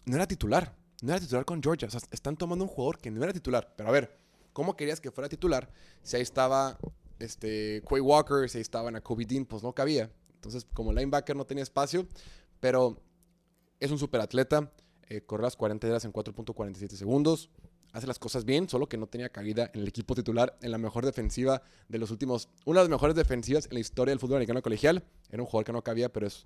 no 0.05 0.15
era 0.15 0.27
titular. 0.27 0.75
No 1.01 1.11
era 1.11 1.19
titular 1.19 1.45
con 1.45 1.61
Georgia. 1.61 1.87
O 1.87 1.91
sea, 1.91 1.99
están 2.11 2.37
tomando 2.37 2.63
un 2.65 2.69
jugador 2.69 2.97
que 2.97 3.11
no 3.11 3.23
era 3.23 3.33
titular. 3.33 3.73
Pero 3.75 3.89
a 3.89 3.91
ver, 3.91 4.17
¿cómo 4.53 4.75
querías 4.75 5.01
que 5.01 5.11
fuera 5.11 5.27
titular? 5.27 5.71
Si 6.03 6.15
ahí 6.15 6.21
estaba 6.21 6.79
este, 7.19 7.83
Quay 7.87 8.01
Walker, 8.01 8.49
si 8.49 8.57
ahí 8.57 8.61
estaba 8.61 8.91
Kobe 9.01 9.25
Dean, 9.25 9.45
pues 9.45 9.63
no 9.63 9.73
cabía. 9.73 10.11
Entonces, 10.35 10.65
como 10.73 10.93
linebacker 10.93 11.35
no 11.35 11.45
tenía 11.45 11.63
espacio, 11.63 12.07
pero 12.59 13.01
es 13.79 13.91
un 13.91 13.99
super 13.99 14.21
atleta. 14.21 14.71
Eh, 15.09 15.21
corre 15.21 15.43
las 15.43 15.55
40 15.57 15.87
yardas 15.87 16.05
en 16.05 16.13
4.47 16.13 16.95
segundos 16.95 17.49
hace 17.93 18.07
las 18.07 18.19
cosas 18.19 18.45
bien, 18.45 18.69
solo 18.69 18.87
que 18.87 18.97
no 18.97 19.07
tenía 19.07 19.29
cabida 19.29 19.69
en 19.73 19.81
el 19.81 19.87
equipo 19.87 20.15
titular, 20.15 20.57
en 20.61 20.71
la 20.71 20.77
mejor 20.77 21.05
defensiva 21.05 21.61
de 21.89 21.97
los 21.97 22.11
últimos, 22.11 22.49
una 22.65 22.79
de 22.79 22.85
las 22.85 22.89
mejores 22.89 23.15
defensivas 23.15 23.65
en 23.67 23.73
la 23.73 23.79
historia 23.79 24.11
del 24.11 24.19
fútbol 24.19 24.37
americano 24.37 24.61
colegial. 24.61 25.03
Era 25.29 25.41
un 25.41 25.47
jugador 25.47 25.65
que 25.65 25.73
no 25.73 25.83
cabía, 25.83 26.11
pero 26.11 26.27
es, 26.27 26.45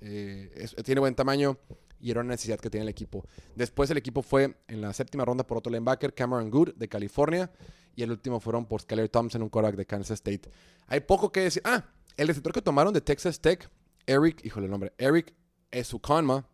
eh, 0.00 0.66
tiene 0.84 1.00
buen 1.00 1.14
tamaño 1.14 1.58
y 2.00 2.10
era 2.10 2.20
una 2.20 2.30
necesidad 2.30 2.58
que 2.58 2.68
tenía 2.68 2.82
el 2.82 2.88
equipo. 2.88 3.24
Después 3.54 3.90
el 3.90 3.96
equipo 3.96 4.22
fue 4.22 4.56
en 4.68 4.80
la 4.80 4.92
séptima 4.92 5.24
ronda 5.24 5.46
por 5.46 5.58
otro 5.58 5.70
linebacker, 5.70 6.14
Cameron 6.14 6.50
Good 6.50 6.74
de 6.74 6.88
California, 6.88 7.50
y 7.94 8.02
el 8.02 8.10
último 8.10 8.40
fueron 8.40 8.66
por 8.66 8.80
Skyler 8.80 9.08
Thompson, 9.08 9.42
un 9.42 9.48
quarterback 9.48 9.76
de 9.76 9.86
Kansas 9.86 10.14
State. 10.14 10.50
Hay 10.86 11.00
poco 11.00 11.30
que 11.30 11.40
decir. 11.40 11.62
Ah, 11.64 11.84
el 12.16 12.28
receptor 12.28 12.52
que 12.52 12.62
tomaron 12.62 12.92
de 12.92 13.00
Texas 13.00 13.40
Tech, 13.40 13.70
Eric, 14.06 14.44
híjole 14.44 14.66
el 14.66 14.70
nombre, 14.70 14.92
Eric 14.98 15.34
Esukanma, 15.70 16.46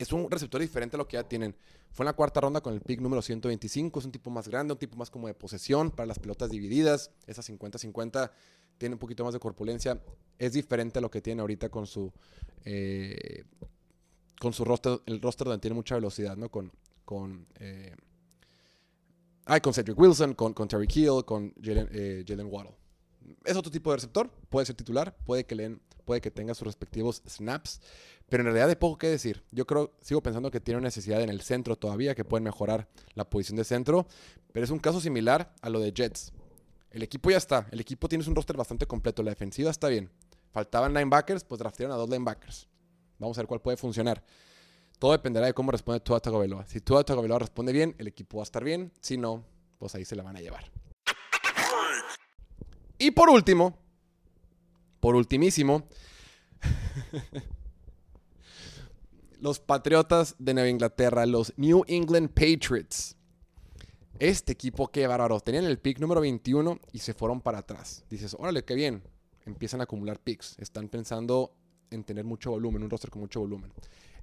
es 0.00 0.14
un 0.14 0.30
receptor 0.30 0.62
diferente 0.62 0.96
a 0.96 0.98
lo 0.98 1.06
que 1.06 1.18
ya 1.18 1.28
tienen. 1.28 1.54
Fue 1.92 2.04
en 2.04 2.06
la 2.06 2.14
cuarta 2.14 2.40
ronda 2.40 2.62
con 2.62 2.72
el 2.72 2.80
pick 2.80 3.00
número 3.00 3.20
125. 3.20 3.98
Es 3.98 4.06
un 4.06 4.12
tipo 4.12 4.30
más 4.30 4.48
grande, 4.48 4.72
un 4.72 4.78
tipo 4.78 4.96
más 4.96 5.10
como 5.10 5.26
de 5.26 5.34
posesión 5.34 5.90
para 5.90 6.06
las 6.06 6.18
pelotas 6.18 6.48
divididas. 6.48 7.10
Esa 7.26 7.42
50-50 7.42 8.30
tiene 8.78 8.94
un 8.94 8.98
poquito 8.98 9.24
más 9.24 9.34
de 9.34 9.40
corpulencia. 9.40 10.02
Es 10.38 10.54
diferente 10.54 11.00
a 11.00 11.02
lo 11.02 11.10
que 11.10 11.20
tiene 11.20 11.42
ahorita 11.42 11.68
con 11.68 11.86
su. 11.86 12.10
Eh, 12.64 13.44
con 14.40 14.54
su 14.54 14.64
roster, 14.64 15.00
el 15.04 15.20
roster 15.20 15.48
donde 15.48 15.60
tiene 15.60 15.74
mucha 15.74 15.96
velocidad, 15.96 16.34
¿no? 16.34 16.50
Con. 16.50 16.72
con 17.04 17.46
eh, 17.58 17.94
con 19.62 19.74
Cedric 19.74 19.98
Wilson, 19.98 20.32
con, 20.32 20.54
con 20.54 20.66
Terry 20.66 20.86
Keel, 20.86 21.24
con 21.26 21.52
eh, 21.62 22.24
Jalen 22.26 22.46
Waddle. 22.50 22.74
Es 23.44 23.54
otro 23.54 23.70
tipo 23.70 23.90
de 23.90 23.96
receptor, 23.96 24.30
puede 24.48 24.64
ser 24.64 24.76
titular, 24.76 25.14
puede 25.26 25.44
que, 25.44 25.56
leen, 25.56 25.82
puede 26.10 26.20
que 26.20 26.32
tenga 26.32 26.54
sus 26.54 26.66
respectivos 26.66 27.22
snaps, 27.28 27.80
pero 28.28 28.40
en 28.40 28.46
realidad 28.46 28.68
hay 28.68 28.74
poco 28.74 28.98
que 28.98 29.06
decir. 29.06 29.44
Yo 29.52 29.64
creo, 29.64 29.92
sigo 30.00 30.20
pensando 30.20 30.50
que 30.50 30.58
tiene 30.58 30.80
necesidad 30.80 31.22
en 31.22 31.28
el 31.28 31.40
centro 31.40 31.76
todavía, 31.76 32.16
que 32.16 32.24
pueden 32.24 32.42
mejorar 32.42 32.88
la 33.14 33.30
posición 33.30 33.56
de 33.56 33.62
centro. 33.62 34.08
Pero 34.52 34.64
es 34.64 34.72
un 34.72 34.80
caso 34.80 35.00
similar 35.00 35.54
a 35.62 35.70
lo 35.70 35.78
de 35.78 35.92
Jets. 35.92 36.32
El 36.90 37.04
equipo 37.04 37.30
ya 37.30 37.36
está. 37.36 37.68
El 37.70 37.78
equipo 37.78 38.08
tiene 38.08 38.24
un 38.26 38.34
roster 38.34 38.56
bastante 38.56 38.86
completo. 38.86 39.22
La 39.22 39.30
defensiva 39.30 39.70
está 39.70 39.86
bien. 39.86 40.10
Faltaban 40.50 40.92
linebackers, 40.92 41.44
pues 41.44 41.60
draftearon 41.60 41.94
a 41.94 41.96
dos 41.96 42.10
linebackers. 42.10 42.66
Vamos 43.20 43.38
a 43.38 43.42
ver 43.42 43.46
cuál 43.46 43.60
puede 43.60 43.76
funcionar. 43.76 44.24
Todo 44.98 45.12
dependerá 45.12 45.46
de 45.46 45.54
cómo 45.54 45.70
responde 45.70 46.00
Tua 46.00 46.18
Tagovailoa. 46.18 46.66
Si 46.66 46.80
Tua 46.80 47.04
Tagovailoa 47.04 47.38
responde 47.38 47.72
bien, 47.72 47.94
el 47.98 48.08
equipo 48.08 48.38
va 48.38 48.42
a 48.42 48.50
estar 48.50 48.64
bien. 48.64 48.90
Si 49.00 49.16
no, 49.16 49.44
pues 49.78 49.94
ahí 49.94 50.04
se 50.04 50.16
la 50.16 50.24
van 50.24 50.36
a 50.36 50.40
llevar. 50.40 50.72
Y 52.98 53.12
por 53.12 53.30
último, 53.30 53.78
por 55.00 55.16
ultimísimo, 55.16 55.88
los 59.40 59.58
Patriotas 59.58 60.36
de 60.38 60.54
Nueva 60.54 60.68
Inglaterra, 60.68 61.26
los 61.26 61.52
New 61.56 61.84
England 61.88 62.30
Patriots. 62.30 63.16
Este 64.18 64.52
equipo, 64.52 64.88
qué 64.88 65.06
bárbaro. 65.06 65.40
Tenían 65.40 65.64
el 65.64 65.78
pick 65.78 65.98
número 65.98 66.20
21 66.20 66.78
y 66.92 66.98
se 66.98 67.14
fueron 67.14 67.40
para 67.40 67.60
atrás. 67.60 68.04
Dices, 68.10 68.36
órale, 68.38 68.64
qué 68.64 68.74
bien. 68.74 69.02
Empiezan 69.46 69.80
a 69.80 69.84
acumular 69.84 70.18
picks. 70.20 70.58
Están 70.58 70.88
pensando 70.88 71.56
en 71.90 72.04
tener 72.04 72.24
mucho 72.24 72.50
volumen, 72.50 72.82
un 72.82 72.90
roster 72.90 73.10
con 73.10 73.22
mucho 73.22 73.40
volumen. 73.40 73.72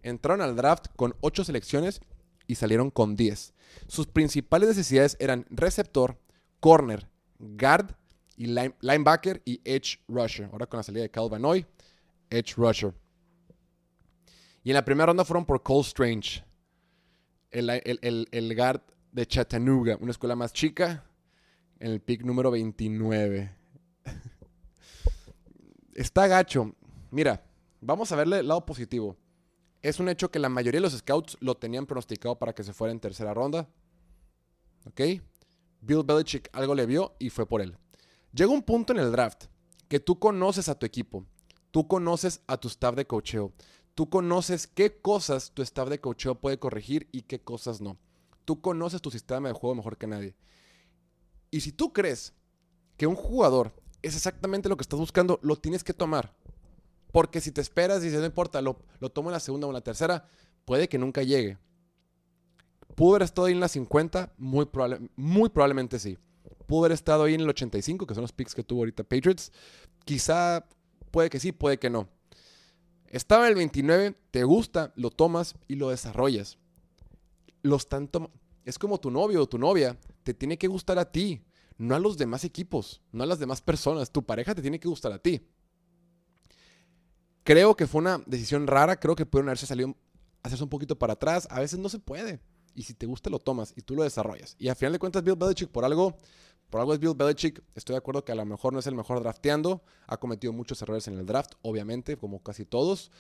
Entraron 0.04 0.42
al 0.42 0.56
draft 0.56 0.88
con 0.96 1.16
8 1.22 1.44
selecciones 1.46 2.02
y 2.46 2.56
salieron 2.56 2.92
con 2.92 3.16
10. 3.16 3.54
Sus 3.88 4.06
principales 4.06 4.70
necesidades 4.70 5.18
eran 5.20 5.48
receptor, 5.50 6.20
corner, 6.60 7.10
guard, 7.40 7.96
y 8.38 8.46
linebacker 8.46 9.42
y 9.44 9.60
edge 9.66 10.00
rusher. 10.08 10.48
Ahora 10.52 10.68
con 10.68 10.78
la 10.78 10.84
salida 10.84 11.02
de 11.02 11.12
Calvin 11.12 11.44
Hoy, 11.44 11.66
edge 12.30 12.54
rusher. 12.56 12.94
Y 14.64 14.70
en 14.70 14.76
la 14.76 14.86
primera 14.86 15.08
ronda 15.08 15.26
fueron 15.26 15.46
por 15.46 15.64
Cole 15.64 15.82
Strange, 15.82 16.44
el, 17.52 17.70
el, 17.70 18.28
el, 18.32 18.56
guard 18.56 18.82
de 19.12 19.26
Chattanooga, 19.26 19.98
una 20.00 20.12
escuela 20.12 20.36
más 20.36 20.54
chica, 20.54 21.04
en 21.80 21.92
el 21.92 22.02
pick 22.02 22.24
número 22.24 22.52
29. 22.52 23.56
Está 25.96 26.28
gacho. 26.28 26.76
Mira, 27.10 27.44
vamos 27.82 28.12
a 28.12 28.16
verle 28.18 28.40
el 28.40 28.48
lado 28.48 28.66
positivo. 28.66 29.18
Es 29.82 30.00
un 30.00 30.10
hecho 30.10 30.30
que 30.30 30.40
la 30.40 30.50
mayoría 30.50 30.80
de 30.80 30.84
los 30.84 30.94
scouts 30.94 31.38
lo 31.40 31.56
tenían 31.56 31.86
pronosticado 31.86 32.38
para 32.38 32.54
que 32.54 32.64
se 32.64 32.74
fuera 32.74 32.92
en 32.92 33.00
tercera 33.00 33.34
ronda. 33.34 33.68
¿Ok? 34.86 35.02
Bill 35.82 36.04
Belichick 36.04 36.50
algo 36.52 36.76
le 36.76 36.86
vio 36.86 37.16
y 37.20 37.30
fue 37.30 37.48
por 37.48 37.62
él. 37.62 37.78
Llega 38.38 38.52
un 38.52 38.62
punto 38.62 38.94
en 38.94 39.00
el 39.00 39.12
draft 39.12 39.46
que 39.88 40.00
tú 40.00 40.20
conoces 40.20 40.70
a 40.70 40.78
tu 40.78 40.86
equipo, 40.86 41.26
tú 41.72 41.88
conoces 41.88 42.44
a 42.46 42.58
tu 42.58 42.68
staff 42.68 42.94
de 42.94 43.08
cocheo, 43.08 43.52
tú 43.96 44.12
conoces 44.12 44.68
qué 44.68 45.02
cosas 45.02 45.50
tu 45.56 45.64
staff 45.64 45.90
de 45.90 46.00
cocheo 46.00 46.36
puede 46.36 46.60
corregir 46.60 47.10
y 47.12 47.24
qué 47.24 47.42
cosas 47.42 47.82
no. 47.82 47.98
Tú 48.46 48.62
conoces 48.62 49.02
tu 49.02 49.10
sistema 49.10 49.48
de 49.48 49.56
juego 49.56 49.74
mejor 49.74 49.98
que 49.98 50.06
nadie. 50.06 50.36
Y 51.50 51.62
si 51.62 51.72
tú 51.72 51.94
crees 51.94 52.36
que 52.96 53.08
un 53.08 53.16
jugador 53.16 53.74
es 54.04 54.16
exactamente 54.16 54.70
lo 54.70 54.78
que 54.78 54.84
estás 54.84 55.00
buscando, 55.00 55.40
lo 55.42 55.56
tienes 55.56 55.84
que 55.84 55.96
tomar. 55.96 56.36
Porque 57.12 57.42
si 57.42 57.52
te 57.52 57.62
esperas 57.62 58.04
y 58.04 58.06
dices, 58.06 58.20
no 58.20 58.28
importa, 58.28 58.62
lo, 58.62 58.84
lo 59.00 59.10
tomo 59.10 59.30
en 59.30 59.34
la 59.34 59.40
segunda 59.40 59.66
o 59.66 59.72
en 59.72 59.74
la 59.74 59.82
tercera, 59.82 60.28
puede 60.64 60.88
que 60.88 61.00
nunca 61.00 61.24
llegue. 61.24 61.58
¿Pudo 62.94 63.16
haber 63.16 63.24
estado 63.24 63.48
ahí 63.48 63.54
en 63.54 63.62
la 63.62 63.68
50? 63.68 64.36
Muy, 64.38 64.70
muy 65.16 65.50
probablemente 65.50 65.98
sí. 65.98 66.20
¿Pudo 66.68 66.82
haber 66.82 66.92
estado 66.92 67.24
ahí 67.24 67.34
en 67.34 67.42
el 67.42 67.50
85, 67.50 68.06
que 68.06 68.14
son 68.14 68.22
los 68.22 68.34
picks 68.34 68.54
que 68.54 68.64
tuvo 68.64 68.82
ahorita 68.82 69.04
Patriots? 69.04 69.52
Quizá 70.06 70.68
puede 71.10 71.30
que 71.30 71.40
sí, 71.40 71.52
puede 71.52 71.80
que 71.80 71.90
no. 71.90 72.08
Estaba 73.08 73.46
en 73.46 73.52
el 73.52 73.56
29, 73.56 74.16
te 74.32 74.44
gusta, 74.44 74.94
lo 74.96 75.10
tomas 75.10 75.56
y 75.68 75.76
lo 75.76 75.90
desarrollas. 75.90 76.58
Los 77.62 77.88
tanto 77.88 78.32
es 78.66 78.78
como 78.78 79.00
tu 79.00 79.10
novio 79.10 79.42
o 79.42 79.48
tu 79.48 79.58
novia, 79.58 79.98
te 80.24 80.34
tiene 80.34 80.58
que 80.58 80.68
gustar 80.68 81.00
a 81.00 81.10
ti, 81.10 81.42
no 81.78 81.96
a 81.96 82.00
los 82.00 82.18
demás 82.18 82.44
equipos, 82.44 83.02
no 83.14 83.24
a 83.24 83.28
las 83.28 83.40
demás 83.40 83.62
personas. 83.62 84.12
Tu 84.12 84.26
pareja 84.26 84.54
te 84.54 84.62
tiene 84.62 84.80
que 84.80 84.90
gustar 84.90 85.14
a 85.14 85.20
ti. 85.20 85.42
Creo 87.44 87.78
que 87.78 87.88
fue 87.88 88.02
una 88.02 88.22
decisión 88.26 88.68
rara, 88.68 89.00
creo 89.00 89.16
que 89.16 89.26
pudieron 89.26 89.48
haberse 89.48 89.66
salido, 89.66 89.96
hacerse 90.44 90.66
un 90.66 90.70
poquito 90.70 91.00
para 91.00 91.14
atrás. 91.14 91.48
A 91.50 91.62
veces 91.62 91.80
no 91.80 91.88
se 91.88 92.00
puede. 92.00 92.42
Y 92.76 92.84
si 92.84 92.94
te 92.94 93.06
gusta, 93.06 93.30
lo 93.30 93.40
tomas 93.40 93.74
y 93.76 93.82
tú 93.82 93.96
lo 93.96 94.04
desarrollas. 94.04 94.56
Y 94.60 94.68
a 94.68 94.76
final 94.76 94.92
de 94.92 95.00
cuentas, 95.00 95.24
Bill 95.24 95.38
Belichick, 95.38 95.70
por 95.70 95.86
algo, 95.86 96.18
por 96.70 96.82
algo 96.82 96.94
es 96.94 97.00
Bill 97.00 97.14
Belichick. 97.16 97.64
Estoy 97.76 97.94
de 97.94 97.98
acuerdo 97.98 98.24
que 98.24 98.32
a 98.32 98.36
lo 98.36 98.46
mejor 98.46 98.74
no 98.74 98.80
es 98.80 98.88
el 98.88 98.96
mejor 98.96 99.22
drafteando. 99.22 99.82
Ha 100.08 100.18
cometido 100.18 100.54
muchos 100.54 100.82
errores 100.82 101.08
en 101.08 101.18
el 101.18 101.26
draft, 101.26 101.54
obviamente, 101.62 102.18
como 102.18 102.42
casi 102.42 102.66
todos. 102.66 103.12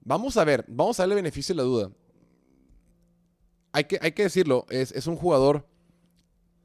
Vamos 0.00 0.36
a 0.36 0.44
ver, 0.44 0.64
vamos 0.68 0.98
a 0.98 1.04
darle 1.04 1.16
beneficio 1.16 1.52
a 1.54 1.56
la 1.56 1.62
duda. 1.62 1.90
Hay 3.72 3.84
que, 3.84 3.98
hay 4.02 4.12
que 4.12 4.24
decirlo, 4.24 4.66
es, 4.68 4.92
es 4.92 5.06
un 5.06 5.16
jugador 5.16 5.66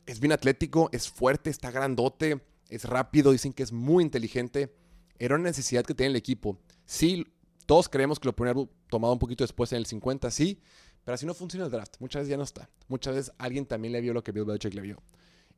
es 0.08 0.22
bien 0.22 0.32
atlético, 0.32 0.90
es 0.92 1.10
fuerte, 1.10 1.50
está 1.50 1.70
grandote, 1.70 2.42
es 2.70 2.86
rápido, 2.86 3.32
dicen 3.32 3.54
que 3.54 3.62
es 3.62 3.72
muy 3.72 4.04
inteligente. 4.04 4.74
Era 5.20 5.36
una 5.36 5.44
necesidad 5.44 5.84
que 5.86 5.94
tenía 5.94 6.10
el 6.10 6.16
equipo. 6.16 6.58
Sí, 6.86 7.28
todos 7.66 7.90
creemos 7.90 8.20
que 8.20 8.28
lo 8.28 8.36
podrían 8.36 8.70
tomado 8.90 9.14
un 9.14 9.20
poquito 9.20 9.44
después 9.44 9.72
en 9.74 9.80
el 9.80 9.86
50, 9.86 10.32
sí, 10.32 10.62
pero 11.04 11.16
así 11.16 11.26
no 11.26 11.34
funciona 11.34 11.66
el 11.66 11.72
draft. 11.72 11.96
Muchas 12.00 12.22
veces 12.22 12.30
ya 12.32 12.38
no 12.38 12.44
está. 12.44 12.70
Muchas 12.88 13.16
veces 13.16 13.34
alguien 13.38 13.66
también 13.66 13.92
le 13.92 14.02
vio 14.02 14.14
lo 14.14 14.24
que 14.24 14.32
Bill 14.32 14.46
Belichick 14.46 14.74
le 14.74 14.82
vio. 14.82 15.04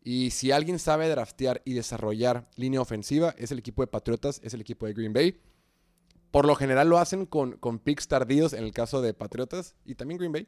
Y 0.03 0.31
si 0.31 0.51
alguien 0.51 0.79
sabe 0.79 1.09
draftear 1.09 1.61
y 1.65 1.73
desarrollar 1.73 2.49
línea 2.55 2.81
ofensiva, 2.81 3.35
es 3.37 3.51
el 3.51 3.59
equipo 3.59 3.81
de 3.81 3.87
Patriotas, 3.87 4.39
es 4.43 4.53
el 4.53 4.61
equipo 4.61 4.85
de 4.85 4.93
Green 4.93 5.13
Bay. 5.13 5.39
Por 6.31 6.45
lo 6.45 6.55
general 6.55 6.87
lo 6.87 6.99
hacen 6.99 7.25
con, 7.25 7.57
picks 7.83 8.07
tardíos 8.07 8.53
en 8.53 8.63
el 8.63 8.71
caso 8.71 9.01
de 9.01 9.13
Patriotas 9.13 9.75
y 9.85 9.95
también 9.95 10.19
Green 10.19 10.31
Bay. 10.31 10.47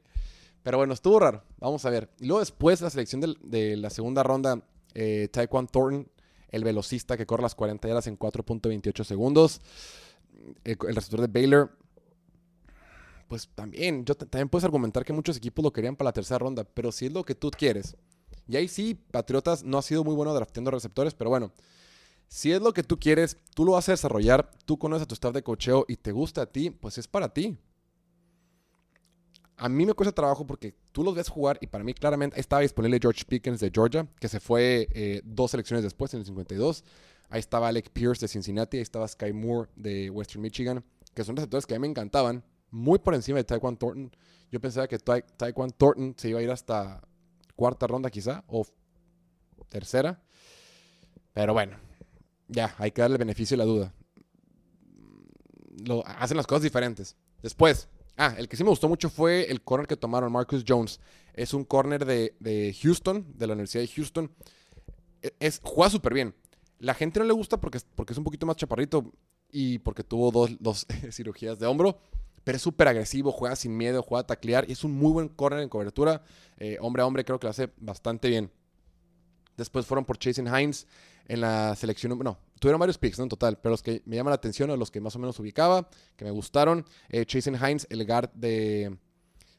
Pero 0.64 0.78
bueno, 0.78 0.94
estuvo 0.94 1.20
raro. 1.20 1.44
Vamos 1.58 1.86
a 1.86 1.90
ver. 1.90 2.10
Y 2.20 2.26
luego 2.26 2.40
después 2.40 2.82
la 2.82 2.90
selección 2.90 3.22
de, 3.22 3.78
la 3.78 3.90
segunda 3.90 4.22
ronda, 4.24 4.64
eh, 4.94 5.28
Taekwon 5.32 5.68
Thornton, 5.68 6.08
el 6.50 6.64
velocista 6.64 7.18
que 7.18 7.26
corre 7.26 7.42
las 7.42 7.56
40 7.56 7.88
yardas 7.88 8.08
en 8.08 8.20
4.28 8.20 9.04
segundos. 9.04 9.62
El, 10.64 10.78
receptor 10.78 11.22
de 11.22 11.28
Baylor. 11.28 11.78
Pues 13.28 13.50
también, 13.56 14.06
yo 14.06 14.14
también 14.16 14.50
puedes 14.50 14.66
argumentar 14.66 15.06
que 15.06 15.14
muchos 15.14 15.38
equipos 15.38 15.64
lo 15.64 15.72
querían 15.72 15.96
para 15.96 16.10
la 16.10 16.14
tercera 16.14 16.38
ronda, 16.38 16.64
pero 16.66 16.92
si 16.92 17.06
es 17.06 17.14
lo 17.14 17.24
que 17.24 17.34
tú 17.34 17.50
quieres. 17.50 17.96
Y 18.52 18.58
ahí 18.58 18.68
sí, 18.68 18.96
Patriotas 19.12 19.64
no 19.64 19.78
ha 19.78 19.82
sido 19.82 20.04
muy 20.04 20.14
bueno 20.14 20.34
drafteando 20.34 20.72
receptores, 20.72 21.14
pero 21.14 21.30
bueno, 21.30 21.52
si 22.28 22.52
es 22.52 22.62
lo 22.62 22.74
que 22.74 22.84
tú 22.84 23.00
quieres, 23.00 23.38
tú 23.56 23.66
lo 23.66 23.74
vas 23.74 23.88
a 23.90 23.94
desarrollar, 23.94 24.52
tú 24.66 24.78
conoces 24.78 25.04
a 25.04 25.08
tu 25.08 25.16
staff 25.16 25.34
de 25.34 25.44
cocheo 25.44 25.86
y 25.88 25.96
te 25.96 26.12
gusta 26.12 26.44
a 26.44 26.46
ti, 26.46 26.70
pues 26.70 26.98
es 26.98 27.08
para 27.08 27.34
ti 27.34 27.58
a 29.62 29.70
mí 29.70 29.86
me 29.86 29.94
cuesta 29.94 30.12
trabajo 30.12 30.48
porque 30.48 30.74
tú 30.92 31.04
los 31.04 31.14
ves 31.14 31.30
jugar 31.30 31.60
y 31.62 31.68
para 31.68 31.84
mí 31.84 31.94
claramente 31.94 32.40
estaba 32.40 32.64
disponible 32.64 32.98
George 33.00 33.24
Pickens 33.28 33.60
de 33.60 33.70
Georgia, 33.72 34.08
que 34.20 34.28
se 34.28 34.40
fue 34.40 34.88
eh, 34.92 35.22
dos 35.24 35.52
selecciones 35.52 35.84
después, 35.84 36.12
en 36.16 36.22
el 36.22 36.26
52. 36.26 36.84
Ahí 37.30 37.40
estaba 37.40 37.68
Alec 37.68 37.92
Pierce 37.92 38.22
de 38.22 38.28
Cincinnati, 38.28 38.78
ahí 38.78 38.84
estaba 38.84 39.08
Sky 39.08 39.32
Moore 39.34 39.70
de 39.76 40.10
Western 40.10 40.42
Michigan, 40.42 40.84
que 41.14 41.24
son 41.24 41.36
receptores 41.36 41.68
que 41.68 41.76
a 41.76 41.78
mí 41.78 41.82
me 41.82 41.92
encantaban, 41.92 42.44
muy 42.72 42.98
por 42.98 43.14
encima 43.14 43.38
de 43.38 43.44
Taekwon 43.44 43.78
Thornton. 43.78 44.12
Yo 44.52 44.60
pensaba 44.60 44.88
que 44.88 44.98
Ta 44.98 45.22
Taekwon 45.22 45.70
Thornton 45.70 46.16
se 46.18 46.30
iba 46.30 46.40
a 46.40 46.42
ir 46.42 46.50
hasta 46.50 47.00
cuarta 47.52 47.88
ronda 47.88 48.10
quizá, 48.10 48.44
o 48.48 48.66
tercera. 49.70 50.22
Pero 51.34 51.54
bueno, 51.54 51.78
ya, 52.48 52.76
hay 52.78 52.92
que 52.92 53.02
darle 53.02 53.18
beneficio 53.18 53.56
a 53.56 53.60
la 53.60 53.66
duda. 53.66 53.94
Lo, 55.86 56.06
hacen 56.06 56.38
las 56.38 56.48
cosas 56.48 56.64
diferentes. 56.64 57.16
Después, 57.42 57.88
Ah, 58.18 58.36
el 58.38 58.48
que 58.48 58.58
sí 58.58 58.64
me 58.64 58.70
gustó 58.70 58.88
mucho 58.88 59.10
fue 59.10 59.50
el 59.50 59.62
corner 59.62 59.88
que 59.88 59.98
tomaron, 59.98 60.32
Marcus 60.32 60.64
Jones. 60.68 61.00
Es 61.34 61.54
un 61.54 61.64
corner 61.64 62.06
de, 62.06 62.78
Houston, 62.82 63.26
de 63.36 63.48
la 63.48 63.54
Universidad 63.54 63.82
de 63.82 63.88
Houston. 63.88 64.32
E, 65.22 65.34
es, 65.40 65.60
juega 65.64 65.90
súper 65.90 66.14
bien. 66.14 66.36
La 66.78 66.94
gente 66.94 67.20
no 67.20 67.26
le 67.26 67.34
gusta 67.34 67.60
porque, 67.60 67.80
porque 67.96 68.14
es 68.14 68.18
un 68.18 68.24
poquito 68.24 68.46
más 68.46 68.58
chaparrito 68.58 69.12
y 69.52 69.80
porque 69.80 70.04
tuvo 70.04 70.32
dos, 70.32 70.86
cirugías 71.12 71.58
de 71.60 71.68
hombro. 71.68 72.00
Pero 72.44 72.56
es 72.56 72.62
súper 72.62 72.88
agresivo, 72.88 73.32
juega 73.32 73.56
sin 73.56 73.76
miedo, 73.78 74.02
juega 74.02 74.22
a 74.22 74.28
taclear 74.28 74.66
y 74.68 74.74
es 74.74 74.84
un 74.84 74.94
muy 74.94 75.12
buen 75.12 75.30
corner 75.30 75.62
en 75.62 75.70
cobertura. 75.70 76.24
Eh, 76.58 76.78
hombre 76.82 77.04
a 77.04 77.06
hombre 77.06 77.24
creo 77.24 77.40
que 77.40 77.48
lo 77.48 77.52
hace 77.52 77.70
bastante 77.78 78.30
bien. 78.30 78.52
Después 79.58 79.86
fueron 79.86 80.06
por 80.06 80.18
Jason 80.20 80.48
Hines 80.48 80.88
en 81.28 81.42
la 81.42 81.76
selección. 81.76 82.18
No, 82.20 82.40
tuvieron 82.60 82.80
varios 82.80 82.98
picks, 82.98 83.18
¿no? 83.18 83.24
En 83.24 83.30
total. 83.30 83.58
Pero 83.62 83.72
los 83.72 83.84
que 83.84 84.02
me 84.06 84.16
llaman 84.16 84.32
la 84.32 84.36
atención, 84.36 84.70
o 84.70 84.78
los 84.78 84.92
que 84.92 85.02
más 85.02 85.16
o 85.16 85.20
menos 85.20 85.40
ubicaba, 85.40 85.90
que 86.16 86.26
me 86.26 86.32
gustaron. 86.32 86.86
Eh, 87.10 87.26
Hines, 87.30 87.88
el 87.90 88.06
guard 88.06 88.32
de, 88.34 88.98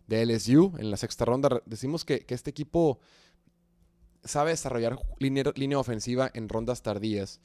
de, 0.06 0.26
LSU 0.26 0.74
en 0.78 0.90
la 0.90 0.96
sexta 0.96 1.24
ronda. 1.24 1.62
Decimos 1.66 2.04
que, 2.04 2.24
este 2.28 2.50
equipo 2.50 3.00
sabe 4.24 4.50
desarrollar 4.50 4.98
línea, 5.18 5.78
ofensiva 5.78 6.30
en 6.34 6.48
rondas 6.48 6.82
tardías. 6.82 7.40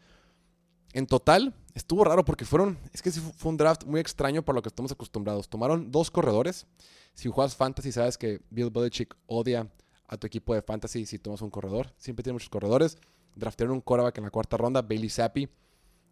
En 0.93 1.06
total, 1.06 1.54
estuvo 1.73 2.04
raro 2.04 2.26
porque 2.26 2.45
fueron. 2.45 2.78
Es 2.93 3.02
que 3.02 3.12
fue 3.12 3.52
un 3.52 3.58
draft 3.58 3.86
muy 3.86 4.00
extraño 4.00 4.43
por 4.43 4.56
lo 4.56 4.62
que 4.62 4.69
estamos 4.69 4.91
acostumbrados. 4.91 5.50
Tomaron 5.50 5.91
dos 5.91 6.12
corredores. 6.12 6.65
Si 7.13 7.30
juegas 7.30 7.56
fantasy, 7.56 7.91
sabes 7.91 8.17
que 8.17 8.41
Bill 8.50 8.69
Belichick 8.69 9.15
odia 9.28 9.67
a 10.08 10.17
tu 10.17 10.28
equipo 10.28 10.54
de 10.54 10.62
fantasy 10.62 11.06
si 11.06 11.19
tomas 11.19 11.41
un 11.41 11.50
corredor. 11.50 11.93
Siempre 11.97 12.23
tiene 12.23 12.34
muchos 12.34 12.50
corredores. 12.50 12.97
Draftearon 13.36 13.76
un 13.76 13.82
quarterback 13.82 14.17
en 14.17 14.23
la 14.23 14.32
cuarta 14.32 14.58
ronda, 14.58 14.82
Bailey 14.82 15.10
Zappi, 15.10 15.47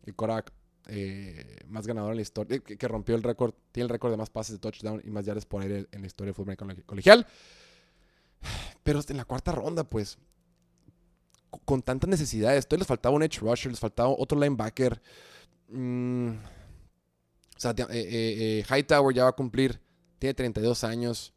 el 0.04 0.16
quarterback 0.16 0.52
eh, 0.88 1.58
más 1.68 1.88
ganador 1.88 2.12
en 2.12 2.18
la 2.18 2.22
historia, 2.22 2.60
que, 2.60 2.88
rompió 2.88 3.16
el 3.16 3.24
récord, 3.24 3.54
tiene 3.72 3.86
el 3.86 3.90
récord 3.90 4.12
de 4.12 4.18
más 4.18 4.30
pases 4.30 4.54
de 4.54 4.60
touchdown 4.60 5.02
y 5.04 5.10
más 5.10 5.26
yardas 5.26 5.46
por 5.46 5.64
aire 5.64 5.88
en 5.92 6.02
la 6.02 6.08
historia 6.08 6.32
del 6.32 6.36
fútbol 6.36 6.56
colegial. 6.86 7.26
Pero 8.84 9.02
en 9.08 9.18
la 9.18 9.26
cuarta 9.26 9.52
ronda, 9.52 9.84
pues, 9.84 10.20
con 11.66 11.82
tantas 11.82 12.10
necesidades, 12.10 12.66
entonces 12.66 12.80
les 12.80 12.88
faltaba 12.88 13.16
un 13.16 13.24
edge 13.24 13.40
rusher, 13.40 13.72
les 13.72 13.80
faltaba 13.80 14.10
otro 14.10 14.40
linebacker. 14.40 15.02
Mm, 15.70 16.30
o 17.56 17.60
sea, 17.60 17.72
eh, 17.72 17.86
eh, 17.90 18.66
Hightower 18.70 19.16
ya 19.16 19.24
va 19.24 19.30
a 19.30 19.36
cumplir, 19.36 19.80
tiene 20.20 20.34
32 20.34 20.84
años 20.84 21.34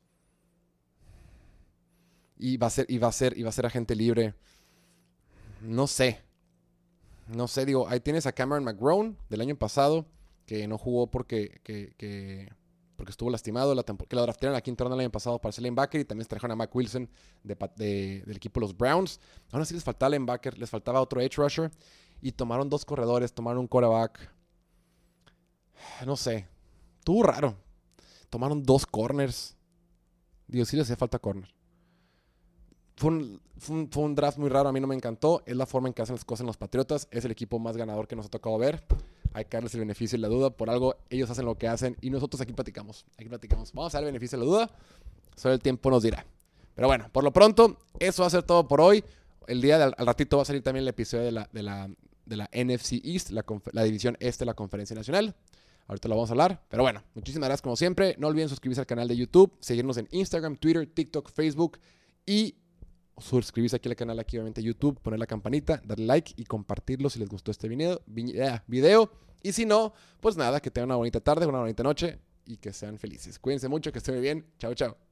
y 2.38 2.56
va 2.56 2.68
a 2.68 2.70
ser, 2.70 2.86
y 2.88 2.98
va 2.98 3.08
a 3.08 3.12
ser, 3.12 3.36
y 3.36 3.42
va 3.42 3.50
a 3.50 3.52
ser 3.52 3.66
agente 3.66 3.94
libre. 3.94 4.34
No 5.60 5.86
sé. 5.86 6.20
No 7.26 7.46
sé, 7.46 7.66
digo, 7.66 7.88
ahí 7.88 8.00
tienes 8.00 8.26
a 8.26 8.32
Cameron 8.32 8.64
McGrone 8.64 9.16
del 9.28 9.40
año 9.42 9.56
pasado, 9.56 10.06
que 10.46 10.66
no 10.66 10.78
jugó 10.78 11.10
porque, 11.10 11.60
que, 11.62 12.52
porque 12.98 13.12
estuvo 13.12 13.30
lastimado, 13.30 13.76
la 13.76 13.84
que 13.84 14.16
lo 14.16 14.22
draftearon 14.22 14.54
a 14.54 14.58
la 14.58 14.60
quinta 14.60 14.82
ronda 14.82 14.96
el 14.96 15.02
año 15.02 15.12
pasado 15.12 15.40
para 15.40 15.52
ser 15.52 15.62
linebacker 15.62 16.00
y 16.00 16.04
también 16.04 16.24
se 16.24 16.30
trajeron 16.30 16.50
a 16.50 16.56
Mac 16.56 16.74
Wilson 16.74 17.08
de, 17.44 17.54
del 18.24 18.36
equipo 18.36 18.58
de 18.58 18.66
los 18.66 18.76
Browns. 18.76 19.20
Aún 19.52 19.62
así 19.62 19.72
les 19.72 19.84
faltaba 19.84 20.10
linebacker, 20.10 20.58
les 20.58 20.68
faltaba 20.68 21.00
otro 21.00 21.20
edge 21.20 21.36
rusher 21.36 21.70
y 22.20 22.32
tomaron 22.32 22.68
dos 22.68 22.84
corredores, 22.84 23.32
tomaron 23.32 23.60
un 23.60 23.68
quarterback. 23.68 24.34
No 26.04 26.16
sé, 26.16 26.48
estuvo 26.98 27.22
raro. 27.22 27.54
Tomaron 28.30 28.64
dos 28.64 28.84
corners. 28.84 29.56
Digo, 30.48 30.64
sí 30.64 30.76
les 30.76 30.86
hacía 30.86 30.96
falta 30.96 31.20
corner 31.20 31.48
fue 32.98 34.04
un, 34.04 34.14
draft 34.14 34.38
muy 34.38 34.48
raro, 34.48 34.68
a 34.68 34.72
mí 34.72 34.80
no 34.80 34.86
me 34.86 34.94
encantó. 34.94 35.42
Es 35.46 35.56
la 35.56 35.66
forma 35.66 35.88
en 35.88 35.94
que 35.94 36.02
hacen 36.02 36.16
las 36.16 36.24
cosas 36.24 36.40
en 36.40 36.46
los 36.48 36.56
Patriotas. 36.56 37.06
Es 37.10 37.24
el 37.24 37.30
equipo 37.30 37.58
más 37.58 37.76
ganador 37.76 38.08
que 38.08 38.16
nos 38.16 38.26
ha 38.26 38.28
tocado 38.28 38.58
ver. 38.58 38.84
Hay 39.32 39.44
que 39.44 39.56
darles 39.56 39.74
el 39.74 39.80
beneficio 39.80 40.18
y 40.18 40.20
la 40.20 40.28
duda. 40.28 40.50
Por 40.50 40.70
algo, 40.70 40.96
ellos 41.10 41.30
hacen 41.30 41.44
lo 41.44 41.56
que 41.56 41.68
hacen 41.68 41.96
y 42.00 42.10
nosotros 42.10 42.40
aquí 42.40 42.52
platicamos. 42.52 43.06
Aquí 43.16 43.28
platicamos. 43.28 43.72
Vamos 43.72 43.94
a 43.94 43.98
dar 43.98 44.04
el 44.04 44.12
beneficio 44.12 44.36
y 44.36 44.40
la 44.40 44.46
duda. 44.46 44.70
Solo 45.36 45.54
el 45.54 45.60
tiempo 45.60 45.90
nos 45.90 46.02
dirá. 46.02 46.26
Pero 46.74 46.88
bueno, 46.88 47.08
por 47.12 47.24
lo 47.24 47.32
pronto, 47.32 47.78
eso 47.98 48.22
va 48.22 48.28
a 48.28 48.30
ser 48.30 48.42
todo 48.42 48.66
por 48.68 48.80
hoy. 48.80 49.04
el 49.46 49.60
día 49.60 49.78
del, 49.78 49.94
al 49.96 50.06
ratito 50.06 50.36
va 50.36 50.42
a 50.42 50.46
salir 50.46 50.62
también 50.62 50.82
el 50.82 50.88
episodio 50.88 51.24
de 51.24 51.32
la, 51.32 51.48
de 51.52 51.62
la, 51.62 51.90
de 52.24 52.36
la 52.36 52.48
NFC 52.52 53.00
East, 53.04 53.30
la, 53.30 53.44
la 53.72 53.82
división 53.82 54.16
este 54.20 54.44
de 54.44 54.46
la 54.46 54.54
Conferencia 54.54 54.94
Nacional. 54.94 55.34
Ahorita 55.88 56.06
lo 56.08 56.16
vamos 56.16 56.30
a 56.30 56.32
hablar. 56.34 56.62
Pero 56.68 56.82
bueno, 56.82 57.02
muchísimas 57.14 57.48
gracias 57.48 57.62
como 57.62 57.76
siempre. 57.76 58.14
No 58.18 58.28
olviden 58.28 58.48
suscribirse 58.48 58.80
al 58.80 58.86
canal 58.86 59.08
de 59.08 59.16
YouTube, 59.16 59.56
seguirnos 59.60 59.96
en 59.96 60.06
Instagram, 60.10 60.56
Twitter, 60.56 60.86
TikTok, 60.86 61.30
Facebook 61.30 61.78
y 62.26 62.56
suscribirse 63.20 63.76
aquí 63.76 63.88
al 63.88 63.96
canal, 63.96 64.18
aquí 64.18 64.36
obviamente 64.36 64.62
YouTube, 64.62 65.00
poner 65.00 65.18
la 65.18 65.26
campanita, 65.26 65.80
darle 65.84 66.06
like 66.06 66.32
y 66.36 66.44
compartirlo 66.44 67.10
si 67.10 67.18
les 67.18 67.28
gustó 67.28 67.50
este 67.50 67.68
video. 67.68 68.00
video. 68.66 69.10
Y 69.42 69.52
si 69.52 69.66
no, 69.66 69.92
pues 70.20 70.36
nada, 70.36 70.60
que 70.60 70.70
tengan 70.70 70.88
una 70.88 70.96
bonita 70.96 71.20
tarde, 71.20 71.46
una 71.46 71.60
bonita 71.60 71.82
noche 71.82 72.18
y 72.44 72.56
que 72.56 72.72
sean 72.72 72.98
felices. 72.98 73.38
Cuídense 73.38 73.68
mucho, 73.68 73.92
que 73.92 73.98
estén 73.98 74.14
muy 74.14 74.22
bien. 74.22 74.46
Chao, 74.58 74.74
chao. 74.74 75.07